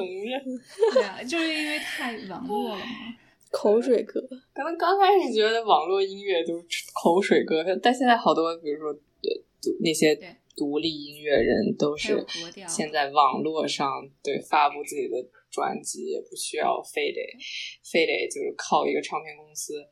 [0.92, 2.84] 对啊，就是因为太网络了嘛，
[3.50, 4.20] 口水歌。
[4.52, 8.94] 可能刚开始觉得网络音乐就是口水歌，但现在好多，比如说
[9.82, 10.14] 那些
[10.54, 12.22] 独立音乐人都是
[12.68, 13.88] 现在网络上
[14.22, 15.16] 对发布自己的
[15.50, 17.20] 专辑，也不需要非得
[17.90, 19.82] 非得就是靠一个唱片公司。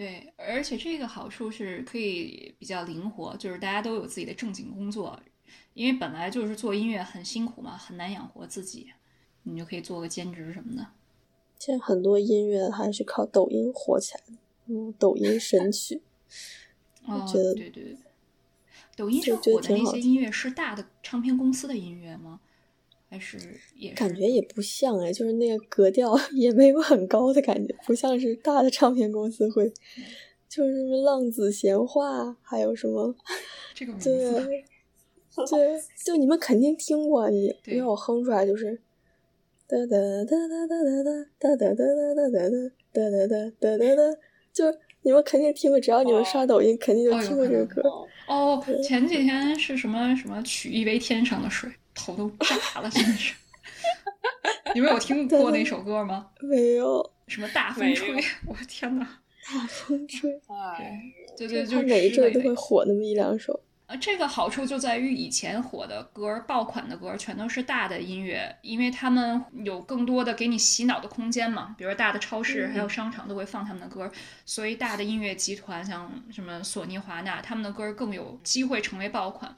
[0.00, 5.20] 对，而且这个好处是可以比较灵活，就是大家都有自己的正经工作，
[5.74, 8.94] 因为本来就是做音乐很辛苦嘛，很难养活自己，
[9.42, 10.86] 你就可以做个兼职什么的。
[11.58, 14.32] 现在很多音乐还是靠抖音火起来的，
[14.68, 16.00] 嗯，抖音神曲。
[17.04, 17.98] 哦，对对对，
[18.96, 22.40] 抖音上火的那些音乐是大的唱片公司的音乐吗？
[23.10, 23.36] 还是
[23.74, 29.68] 也感觉也不像哎，就是那个格调也没有很高的感觉，不像是大的唱片公司会，
[30.48, 33.12] 就是什么浪子闲话，还有什么
[33.74, 34.64] 这个对
[35.50, 38.80] 对，就你们肯定听过，你因为我哼出来就是
[39.66, 41.02] 哒哒哒哒哒哒
[41.40, 41.84] 哒哒哒哒
[42.14, 42.48] 哒哒
[42.92, 44.18] 哒哒哒哒哒，
[44.52, 44.64] 就
[45.02, 47.82] 你们肯定听过，只要你们刷抖音，肯定就听过这个歌。
[48.28, 51.68] 哦，前几天是什么什么取一杯天上的水。
[52.06, 53.34] 头都炸了，真的是！
[54.74, 56.28] 你们有听过那首歌吗？
[56.40, 57.12] 没有。
[57.26, 58.14] 什么大风吹？
[58.46, 59.06] 我的天哪！
[59.46, 60.30] 大风吹。
[60.48, 61.02] 哎，
[61.36, 63.60] 对对，就每一阵都会火那么一两首。
[63.86, 71.74] 呃，这个好处就在于以前火的歌、爆款的歌，全都是大的音乐，因为他们有更多的给你洗脑的空间嘛。
[71.76, 74.08] 比如大的超市还有商场都会放他们的歌，
[74.46, 79.52] 所以大的音乐集团像什么索尼、华纳，他们的歌更有机会成为爆款。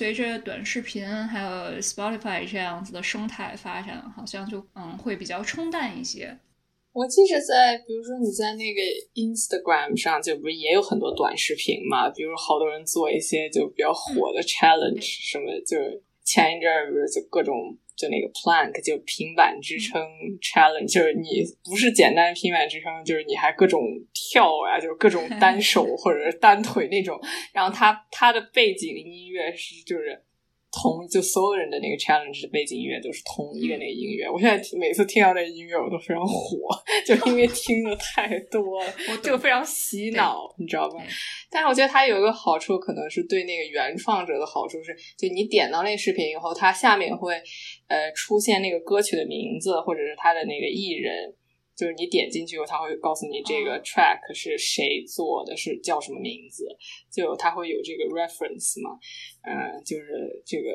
[0.00, 6.34] 随着短视频还有 Spotify 这样子的生态发展，好像就嗯会比较冲淡一些。
[6.94, 8.80] 我记着在，比如说你在那个
[9.12, 12.08] Instagram 上，就不是也有很多短视频嘛？
[12.08, 17.54] 比如好多人做一些就比较火的 challenge 什么，就是前一阵儿不是就各种。
[18.00, 20.00] 就那个 plank 就平板支撑
[20.40, 23.82] challenge，就是你不是简单平板支撑，就是你还各种
[24.14, 27.20] 跳啊，就是各种单手 或者是单腿那种。
[27.52, 30.24] 然后他他的背景音乐是就是。
[30.72, 36.58] 同就所有人的那个 challenge 的背景音乐都是同一个那个音乐，我现在每次听到那个音乐我都非常火，
[37.04, 38.92] 就因为听的太多了，
[39.22, 41.02] 就非常洗脑，你知道吧？
[41.50, 47.34] 但是我觉得它有一个好处，可能是对那个原创者的好处是，就你点到那视频以后，它下面会
[47.88, 51.34] 呃出现那个歌曲的名字或者是它的那个艺人。
[51.80, 56.66] 就是你点进去以后，他会告诉你这个 track 是谁做的，是叫什么名字，
[57.10, 58.98] 就他会有这个 reference 嘛，
[59.42, 60.74] 嗯，就是这个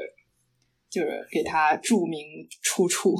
[0.90, 3.16] 就是给他注明出处，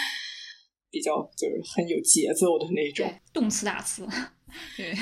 [0.92, 4.06] 比较就是很有节奏的那种动词打词，
[4.76, 4.92] 对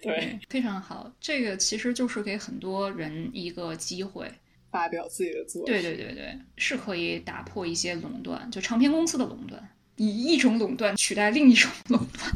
[0.00, 1.12] 对，非常好。
[1.18, 4.30] 这个其实就是给很多人一个机会，
[4.70, 5.74] 发表自己的作品。
[5.74, 12.32] 对对对对，是可以打破一些垄断，就唱片公司的垄断，以一种垄断取代另一种垄断。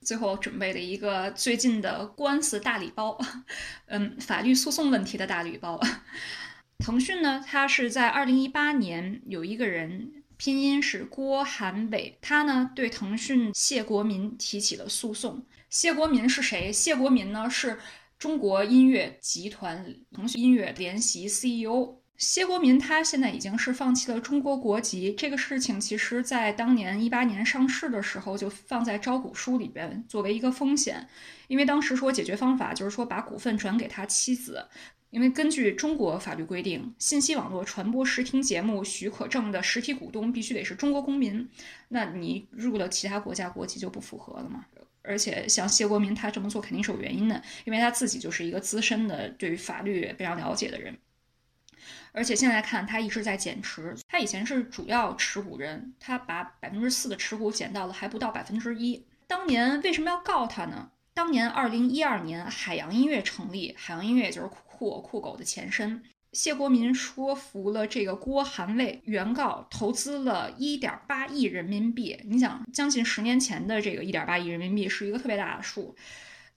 [0.00, 3.16] 最后准备了一个最近的官司大礼包，
[3.86, 5.80] 嗯，法律诉讼问题的大礼包。
[6.78, 15.46] 腾讯呢，它是在二零一八年有一个人，拼音是郭韩伟，他呢对腾讯谢国民提起了诉讼。
[15.70, 16.72] 谢国民是谁？
[16.72, 17.78] 谢国民呢是
[18.18, 21.97] 中国音乐集团腾讯音乐联席 CEO。
[22.18, 31.08] 谢国民他现在已经是放弃了中国国籍，这个事情其实在当年一八年上市的时候就放在招股书里边作为一个风险，
[31.46, 34.66] 因为当时说解决方法就是说把股份转给他妻子，
[35.10, 41.48] 因为根据中国法律规定，信息网络传播视听节目许可证的实体股东必须得是中国公民，
[41.86, 44.66] 那你入了其他国家国籍就不符合了嘛？
[45.02, 50.98] 而且像谢国民他这么做肯定是有原因的，因为他自己就是一个资深的对于法律非常了解的人。
[52.18, 53.96] 而且现在看，他一直在减持。
[54.08, 59.06] 他以前是主要持股人，他把百分之四的持股减到了还不到百分之一。
[59.28, 60.90] 当年为什么要告他呢？
[61.14, 66.02] 当年二零一二年，海洋音乐成立，海洋音乐就是酷我酷狗的前身。
[66.32, 72.18] 谢国民说服了这个郭寒卫，原告投资了一点八亿人民币。
[72.24, 75.94] 你想，将近十年前的这个一点八亿人民币是一个特别大的数。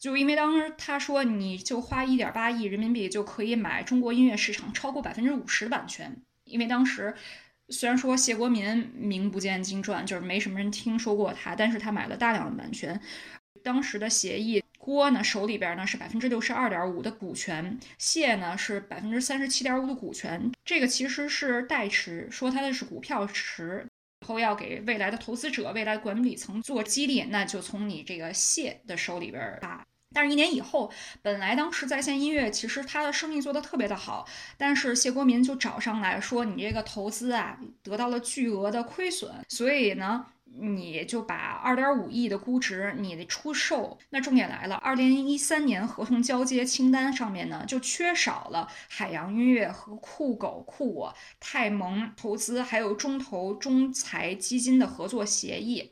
[0.01, 6.11] 就因为当时他说，你就花一点八亿人民币就可以买中国音乐市场超过百分之五十的版权。
[6.45, 7.13] 因为当时
[7.69, 12.99] 虽然说谢国民名不见经传，就是没什么人听说过他，但是他买了大量的版权。
[13.61, 20.51] 当时的协议，郭呢手里边呢是百分之六十二点五的股权，谢呢是百分之三十七点五的股权。
[20.65, 23.85] 这个其实是代持，说他的是股票池，
[24.21, 29.85] 以后要给未来的投资者、未来管理层做激励，那就从你这个谢的手里边把。
[30.13, 30.91] 但是，一年以后，
[31.21, 40.25] 本来当时在线音乐其实他的生意做得特别的好，但是谢国民就找上来说：“你这个投资啊，得到了巨额的亏损，所以呢，
[40.59, 55.91] 你就把二点五亿的估值你得出售。”那重点来了，二零一三年合同交接清单上面呢，就缺少了海洋音乐和酷狗、酷我、泰蒙投资还有中投中财基金的合作协议。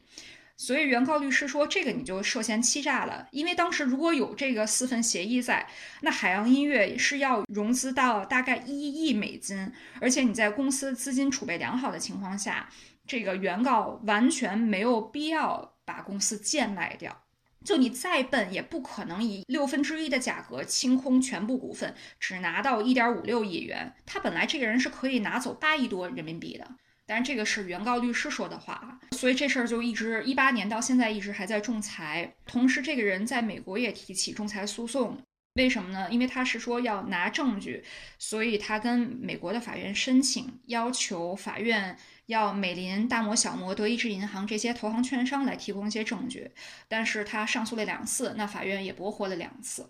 [0.60, 5.66] 所以原告律师说，这个你就涉嫌欺诈了，因为当时如果有这个四份协议在，
[6.02, 12.70] 那海洋音乐是要融资到大概一亿美金，而且你在公司资金储备良好的情况下，
[13.08, 17.24] 这个原告完全没有必要把公司贱卖掉，
[17.64, 26.68] 就你再笨也不可能以六分之一的价格清空全部股份，只拿到一点五六亿元，他本来这个人是可以拿走八亿多人民币的。
[27.10, 32.36] 但是这个是原告律师说的话，所以这事儿就一直一八年到现在一直还在仲裁。
[32.46, 35.18] 同时，这个人在美国也提起仲裁诉讼，
[35.56, 36.08] 为什么呢？
[36.12, 37.84] 因为他是说要拿证据，
[38.20, 41.98] 所以他跟美国的法院申请，要求法院
[42.28, 46.52] 要美林、大摩、小摩、德意志银行这些投行券商来提供一些证据。
[46.88, 49.90] 但是他上诉了两次，那法院也驳回了两次。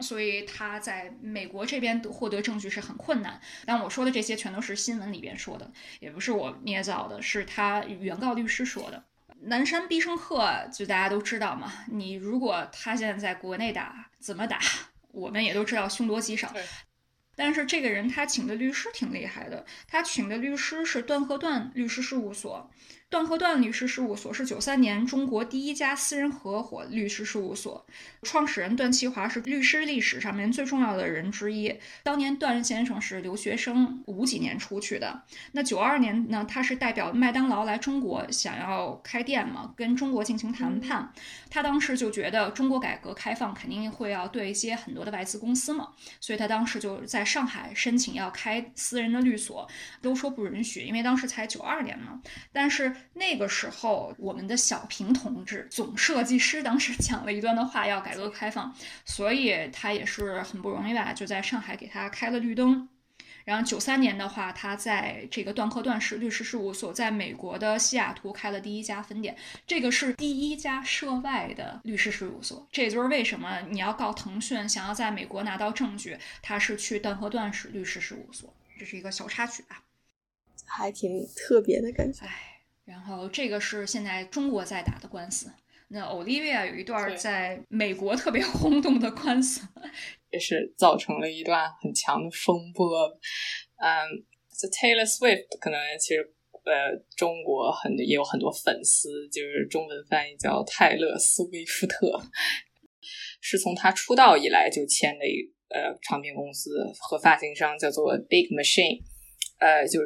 [0.00, 3.40] 所以他在美国这边获得证据是很困难。
[3.64, 9.04] 但我说的这些全都是新闻里边说的，也不是我捏造的，是他原告律师说的。
[9.42, 14.58] 南山必胜客就大家都知道嘛，你如果他现在在国内打，怎么打，
[15.12, 16.52] 我们也都知道凶多吉少。
[17.34, 22.70] 但是这个人他请的律师挺厉害的，他请的律师是段和段律师事务所。
[23.10, 27.84] 段和段律师事务所是九三年中国第一家私人合伙律师事务所，
[28.22, 31.76] 创始人段其华是律师历史上面最重要的人之一。
[32.04, 35.22] 当年段先生是留学生，五几年出去的。
[35.50, 41.12] 那九二年呢，他是代表麦当劳来中国，想要开店嘛，跟中国进行谈判。
[41.50, 45.88] 他当时就觉得中国改革开放肯定会要对接很多的外资公司嘛，
[46.20, 49.68] 所以他当时就在上海申请要开私人的律所，
[50.00, 52.22] 都说不允许，因为当时才九二年嘛。
[52.52, 58.74] 但是那个时候，我们的小平同志总设计师当时 讲了一段的话，要改革开放，
[59.04, 62.88] 所以他也是很不容易吧，就在上海给他开了绿灯。
[63.42, 69.34] 然后九三年的话，他在这个段科段氏律师事务所在美国的西雅图开了第一家分店，
[69.66, 72.68] 这个是第一家涉外的律师事务所。
[72.70, 79.82] 这也就是为什么你要告腾讯，想要在美国拿到证据，他是去段科段氏律师事务所，这是一个小插曲吧，
[80.66, 82.26] 还挺特别的感觉。
[82.26, 82.49] 哎。
[82.90, 85.48] 然后这个是现在中国在打的官司，
[85.90, 89.60] 那 Olivia 有一段在美国特别轰动的官司，
[90.32, 93.08] 也是造成了一段很强的风波。
[93.78, 94.24] 嗯
[94.58, 96.34] ，，The Taylor Swift 可能其实
[96.64, 102.20] 呃中国很也有很多粉丝，就是中文翻译叫泰勒·斯威夫特，
[103.40, 109.00] 是从他出道以来就签的一呃唱片公司和发行商叫做 Big Machine，
[109.60, 110.00] 呃就。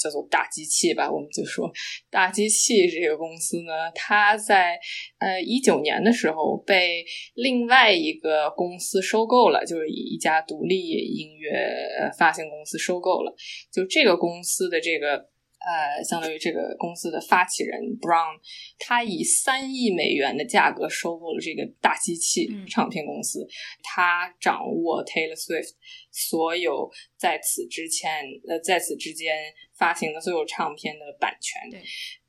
[0.00, 1.70] 叫做大机器吧，我们就说
[2.10, 4.78] 大机器这个公司呢，它在
[5.18, 13.34] 呃一九年的时候被另外一个公司收购了，就是一家独立音乐发行公司收购了。
[13.72, 15.28] 就这个公司的这个。
[15.60, 18.40] 呃，相当于这个公司的发起人 Brown，
[18.78, 23.46] 他以三亿美元的价格收购了这个大机器唱片公司，
[23.82, 25.72] 他掌握 Taylor Swift
[26.10, 29.36] 所有在此之前呃在此之间
[29.76, 31.70] 发行的所有唱片的版权。
[31.70, 31.80] 对，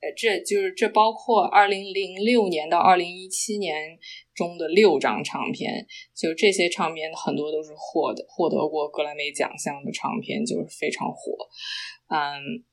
[0.02, 3.98] 呃，这就是这包括二零零六年到二零一七年
[4.36, 11.32] 中的六张唱片，就这些唱片很多都是获得获得过格莱美奖项的唱片，就是非常火，
[12.10, 12.66] 嗯。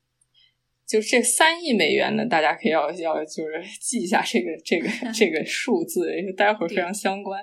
[0.88, 7.40] 就这三亿美元呢，大家可以要要就是记一下这个这个 这个数字，因为待会儿非常相关。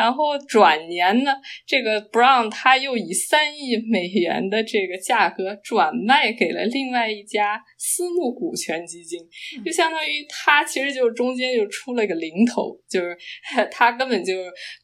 [0.00, 1.32] 然后转年呢，
[1.66, 9.20] 这个 Brown 他又以三亿美元的这个价格转卖给了另外一家私募股权基金，
[9.62, 13.14] 就相当于他其实就中间就出了个零头，就是
[13.70, 14.32] 他根本就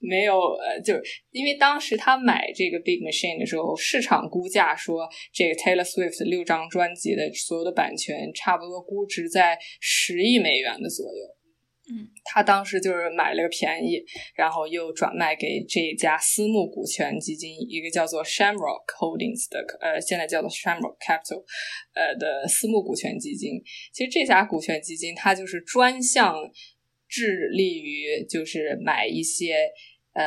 [0.01, 11.36] 没有呃，就是因为当时他买这个 Big Machine 的时候，市场估价说这个 Taylor Swift 六张专辑的所有的版权差不多估值在十亿美元的左右。
[11.89, 21.45] 嗯，他当时就是买了个便宜，然后又转卖给这家私募股权基金，一个叫做 Shamrock Holdings 的，呃，现在叫做 Shamrock Capital，
[21.95, 23.63] 呃的私募股权基金。
[23.93, 26.37] 其实这家股权基金，它就是专项
[27.09, 29.57] 致力于就是买一些。
[30.19, 30.25] 嗯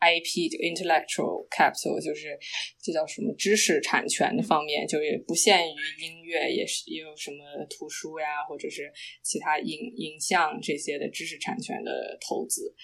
[0.00, 2.36] ，IP 就 intellectual capital 就是
[2.82, 7.36] 这叫什么知识产权的方面，就也不限于音乐，也是也有什么
[7.70, 12.74] 图书呀，或者是其他影影像这些的知识产权的投资。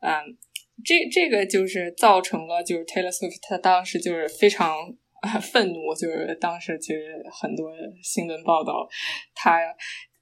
[0.00, 0.36] 嗯，
[0.84, 4.76] 这这个就是造成了，就是 Taylor Swift 他当时就是非常
[5.40, 7.70] 愤怒，就是当时其实很多
[8.02, 8.88] 新闻报道
[9.36, 9.60] 他。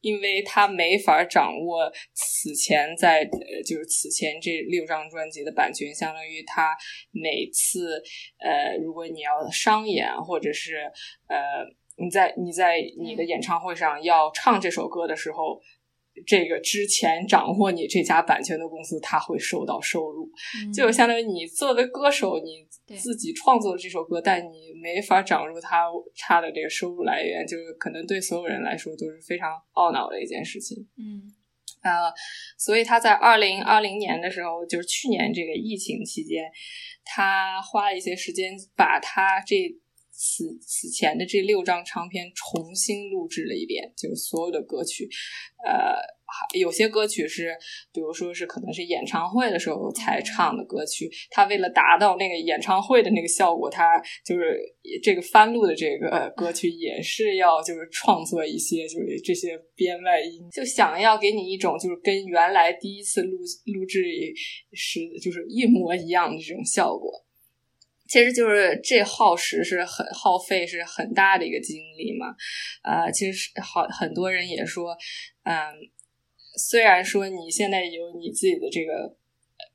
[0.01, 6.77] 因为他没法掌握此前在呃，就是此前这六张专辑的版权，相当于他
[7.11, 8.03] 每次
[8.39, 10.77] 呃，如果你要商演或者是
[11.29, 11.65] 呃，
[11.97, 15.61] 你在你在你的演唱会上要唱这首歌的时候。
[16.27, 20.29] 这个之前掌握你这家版权的公司，他会收到收入，
[20.75, 22.67] 就相当于你作为歌手，你
[22.99, 30.89] 自己创作了这首歌，但你没法掌握它差的这个收入来源，就是可能对所有人来说都是非常懊恼的一件事情。
[30.97, 31.23] 嗯，
[31.83, 32.13] 呃，
[32.59, 36.45] 所以他在二零二零年的时候，就是去年这个疫情期间，
[37.05, 39.57] 他花了一些时间把他这。
[40.21, 45.09] 此此前的这六张唱片重新录制了一遍，就是所有的歌曲，
[45.65, 45.97] 呃，
[46.59, 47.57] 有些歌曲是，
[47.91, 54.61] 比如说是可能是演唱会的时候才唱的歌曲，他为了达到那个演唱会的那个效果，他就是
[55.03, 63.39] 这个翻录的这个歌曲也是要就是创作一些就是这些编外音，就想要给你一种就是跟原来第一次录
[63.73, 64.05] 录制
[64.75, 67.11] 时就是一模一样的这种效果。
[68.11, 72.35] 其实就是这耗时是很耗费，是很大的一个精力嘛。
[72.83, 74.97] 呃，其实好很多人也说，
[75.45, 75.55] 嗯，
[76.59, 79.17] 虽然说你现在有你自己的这个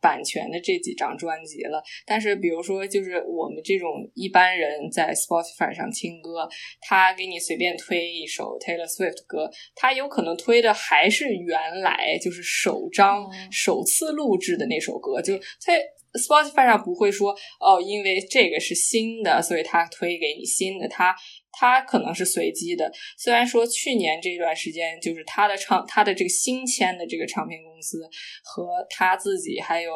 [0.02, 6.50] 版权的这几张专辑了，但是比如说，就是我们这种一般人在 Spotify 上听歌，
[6.82, 15.72] 他给你随便推一首 Taylor Swift 歌，他有可能推的还是原来就是首张首次录制的那首歌，就他。
[16.18, 20.88] Spotify 上不会说哦，因为这个是新的，所以他推给你新的。
[20.88, 21.16] 他
[21.52, 22.92] 他可能是随机的。
[23.18, 28.00] 虽然说去年这段时间，就是他的唱他的这个新签的这个唱片公司
[28.44, 29.92] 和他自己，还有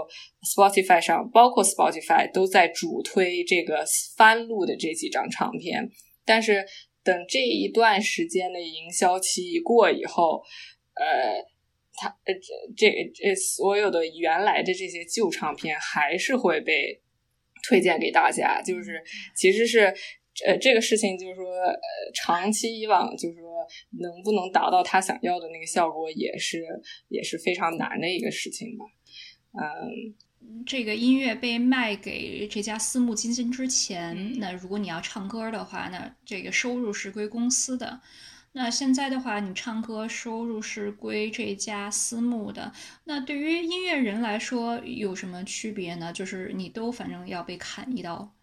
[0.55, 5.89] Spotify 上，包括 Spotify 都在主推这个翻录的这几张唱片。
[6.25, 6.65] 但是
[7.03, 10.41] 等这一段时间的营销期一过以后，
[10.95, 11.43] 呃。
[11.99, 17.01] 他呃，这这这所有的原来的这些旧唱片还是会被
[17.67, 19.03] 推荐给大家，就是
[19.35, 19.93] 其实是
[20.47, 21.75] 呃这个事情，就是说呃
[22.15, 23.67] 长期以往，就是说
[23.99, 26.63] 能不能达到他想要的那个效果，也是
[27.09, 28.85] 也是非常难的一个事情吧。
[29.51, 37.99] 嗯，这个音乐被卖给这家私募基金之前，那如果你要唱歌的话，那这个收入是归公司的。
[38.51, 42.71] 那现在的话，你唱歌收入是归这家私募的。
[43.03, 46.11] 那对于音乐人来说有什么区别呢？
[46.11, 48.33] 就是你都反正要被砍一刀。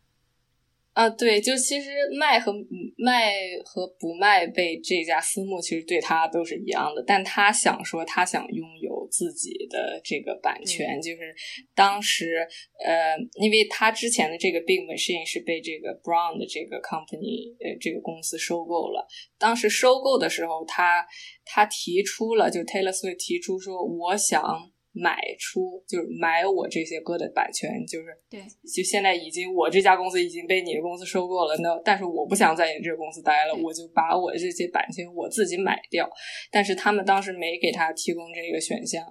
[0.92, 2.54] 啊，对，就其实卖和
[2.96, 3.32] 卖
[3.64, 11.34] 和不卖被这家私募其实对他都是一样的，但他想说他想拥有自己的这个版权，就是
[11.74, 12.46] 当时
[12.84, 19.06] 呃，因为他之前的这个 Big Machine 是被这个 Brown 的这个 company 呃这个公司收购了，
[19.38, 21.06] 当时收购的时候，他
[21.44, 24.72] 他提出了，就 Taylor Swift 提出说，我想。
[24.98, 28.40] 买出就是买我这些歌的版权，就是对，
[28.74, 36.08] 就现在已经我这家公司已经被你的公司收购了，那但是我不想在你这个公司待了，我就把我这些版权我自己买掉。
[36.50, 39.04] 但是他们当时没给他提供这个选项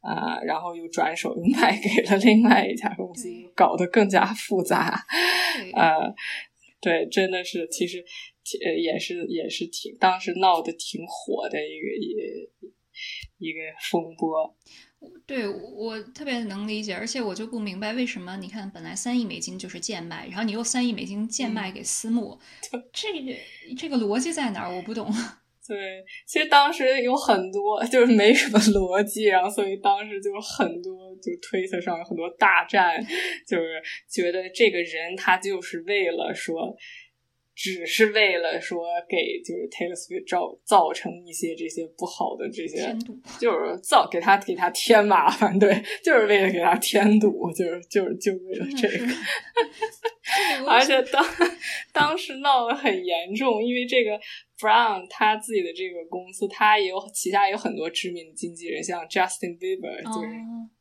[0.00, 5.06] 啊，然后又转手又卖给了另外一家公司，搞得更加复杂。
[5.74, 6.12] 呃，
[6.80, 8.04] 对，真的是，其实
[8.64, 13.60] 呃也是也是挺当时闹得挺火的一个一一个
[13.90, 14.56] 风波。
[15.26, 22.38] 对我特别能理解，而且我就不明白为什么你看，本来三亿美金就是贱卖，然后你又三亿美金贱卖给私募，
[22.92, 23.36] 这个
[23.76, 24.74] 这个逻辑在哪儿？
[24.74, 25.08] 我不懂。
[25.68, 32.98] 对，其实当时有很多就是没什么逻辑，然后所以当时就很多就推特上有很多大战，
[33.46, 36.74] 就是觉得这个人他就是为了说。
[37.60, 42.96] 只是为了说给就是 Taylor Swift 造造成一些这些不好的这些，
[43.40, 49.04] 就是造给他给他添麻烦，对，就是为了给他添堵，就是就是就为了这个，
[50.70, 51.26] 而且当
[51.92, 54.12] 当时闹得很严重，因为这个
[54.56, 60.28] Brown 他自己的这个公司，他也有旗下有很多知名的经纪人，像 Justin Bieber 就是。
[60.28, 60.77] 贾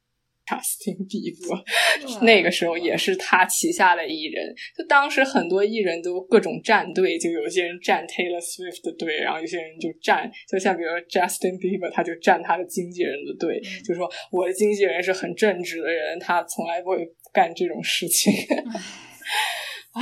[0.62, 1.60] 斯汀比伯，
[2.24, 4.54] 那个时候也是他旗下的艺人。
[4.78, 17.00] 就当时很多艺人都各种站队，就有些人站 Taylor Swift 的队，然后有些人就站，就像比如 Justin Bieber，他就站他的经纪人的队，就说我的经纪人是很正直的人，他从来不会
[17.34, 18.32] 干这种事情。
[19.92, 20.02] 啊，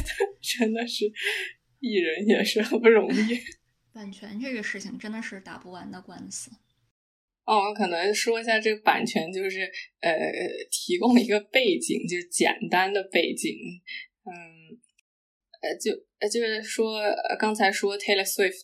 [0.40, 1.10] 真的是
[1.80, 3.38] 艺人也是很不容易。
[3.92, 6.50] 版权这个事情真的是打不完的官司。
[7.46, 9.70] 哦，我可能说一下这个版权，就是
[10.00, 10.12] 呃，
[10.70, 13.54] 提供一个背景，就是简单的背景，
[14.24, 14.32] 嗯，
[15.60, 17.02] 呃，就呃，就是说，
[17.38, 18.62] 刚才说 Taylor Swift，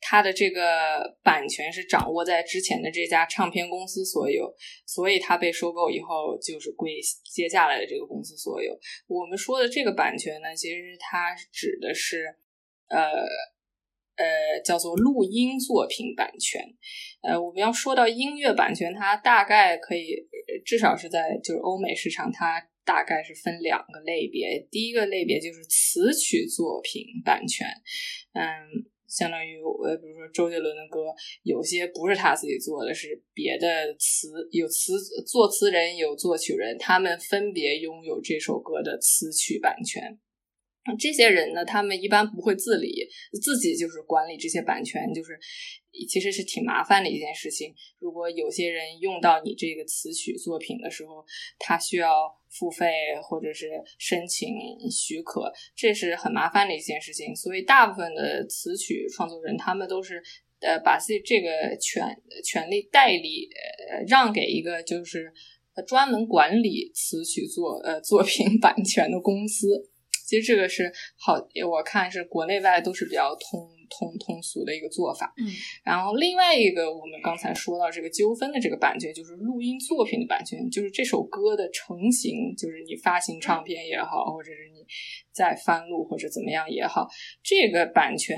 [0.00, 4.52] 他的这个版权是掌握在之前的这家唱片公司所有，
[4.84, 6.98] 所以他被收购以后就是归
[7.32, 8.76] 接下来的这个公司所有。
[9.06, 12.34] 我们说的这个版权呢，其实它指的是
[12.88, 12.98] 呃。
[14.18, 16.60] 呃，叫做录音作品版权。
[17.22, 20.16] 呃，我们要说到音乐版权，它大概可以
[20.64, 24.66] 至少是在就是欧美市场，它大概是分两个类别。
[24.70, 27.66] 第一个类别就是词曲作品版权，
[28.34, 28.44] 嗯，
[29.06, 31.14] 相当于呃，比如说周杰伦的歌，
[31.44, 34.94] 有些不是他自己做的，是别的词有词
[35.26, 40.18] 作词人有作曲人，他们分别拥有这首歌的词曲版权。
[40.96, 43.08] 这些人呢，他们一般不会自理，
[43.42, 45.38] 自己就是管理这些版权，就是
[46.08, 47.74] 其实是挺麻烦的一件事情。
[47.98, 51.24] 如果有些人用到你这个词曲作品的时候，
[51.58, 52.08] 他需要
[52.48, 52.86] 付费
[53.22, 54.48] 或者是申请
[54.90, 57.34] 许可，这是很麻烦的一件事情。
[57.34, 60.22] 所以，大部分的词曲创作人，他们都是
[60.60, 62.04] 呃把自己这个权
[62.44, 63.48] 权利代理
[63.90, 65.32] 呃让给一个就是
[65.86, 69.90] 专门管理词曲作呃作品版权的公司。
[70.28, 71.32] 其实这个是好，
[71.66, 75.32] 我看是国内外都是比较通通通俗的一个做法。
[75.38, 75.48] 嗯，
[75.82, 84.84] 然后另外一个，我们刚才说到这个纠纷的这个版权，就是录音作品的版权，就是这首歌的成型，就是你发行唱片也好，或者是你
[85.32, 87.08] 再翻录或者怎么样也好，
[87.42, 88.36] 这个版权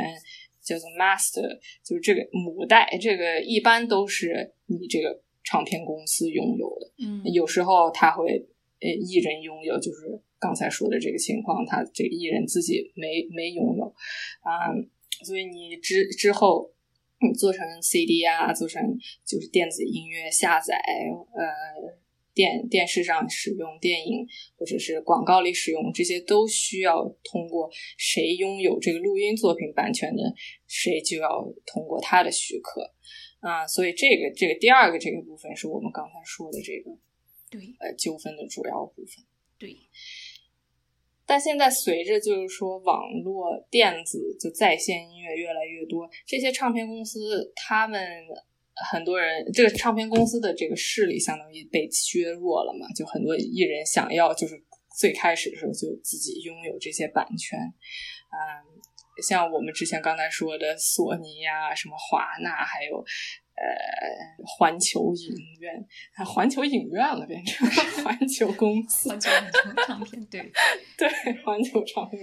[0.63, 6.93] 叫做 master，就是这个母带，这个一般都是你这个唱片公司拥有的。
[7.05, 8.47] 嗯，有时候他会
[8.81, 10.21] 呃艺人拥有，就是。
[10.43, 13.85] 刚才说的这个情况，他这个艺人自己没没拥有
[14.41, 14.73] 啊，
[15.23, 16.73] 所以你之之后
[17.21, 18.83] 你做成 CD 啊，做成
[19.23, 20.75] 就是电子音乐下载，
[21.35, 21.93] 呃，
[22.33, 24.27] 电电视上使用，电影
[24.57, 27.69] 或者是广告里使用，这些都需要通过
[27.99, 30.23] 谁拥有这个录音作品版权的，
[30.67, 32.81] 谁就要通过他的许可
[33.41, 36.91] 啊，所以这个这个第二个这个部分是我们刚才说的这个
[37.51, 37.75] 对。
[37.81, 39.25] 呃纠纷的主要部分，
[39.59, 39.77] 对。
[41.27, 48.27] 但现在随着就是说网络电子就在线音乐越来越多，这些唱片公司他们
[48.93, 54.61] 很多人这个唱片公司的这个势力相当于被削弱了嘛，就很多艺人想要就是
[54.99, 63.05] 最开始的时候就自己拥有这些版权，嗯，像我们之前刚才说的索尼呀、什么华纳，还有
[63.61, 65.87] 呃环球影院，
[66.27, 67.69] 环球影院了变成
[68.03, 69.29] 环球公司，环球
[69.87, 70.51] 唱片，对
[70.97, 71.09] 对，
[71.45, 72.21] 环球唱片。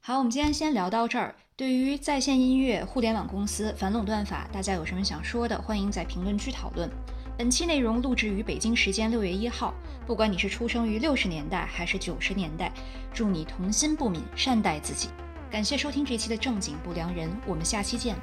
[0.00, 1.34] 好，我们今天先聊到这儿。
[1.54, 6.90] 对于在线音乐互联网公司反垄断法，大家有什么想说的，欢迎在评论区讨论。
[7.38, 9.72] 本期内容录制于北京时间六月一号。
[10.06, 12.72] 不管你是出生于六十年代还是九十年代，
[13.12, 15.08] 祝你童心不泯，善待自己。
[15.50, 18.16] 感谢收听这期的正经不良人，我们下期见。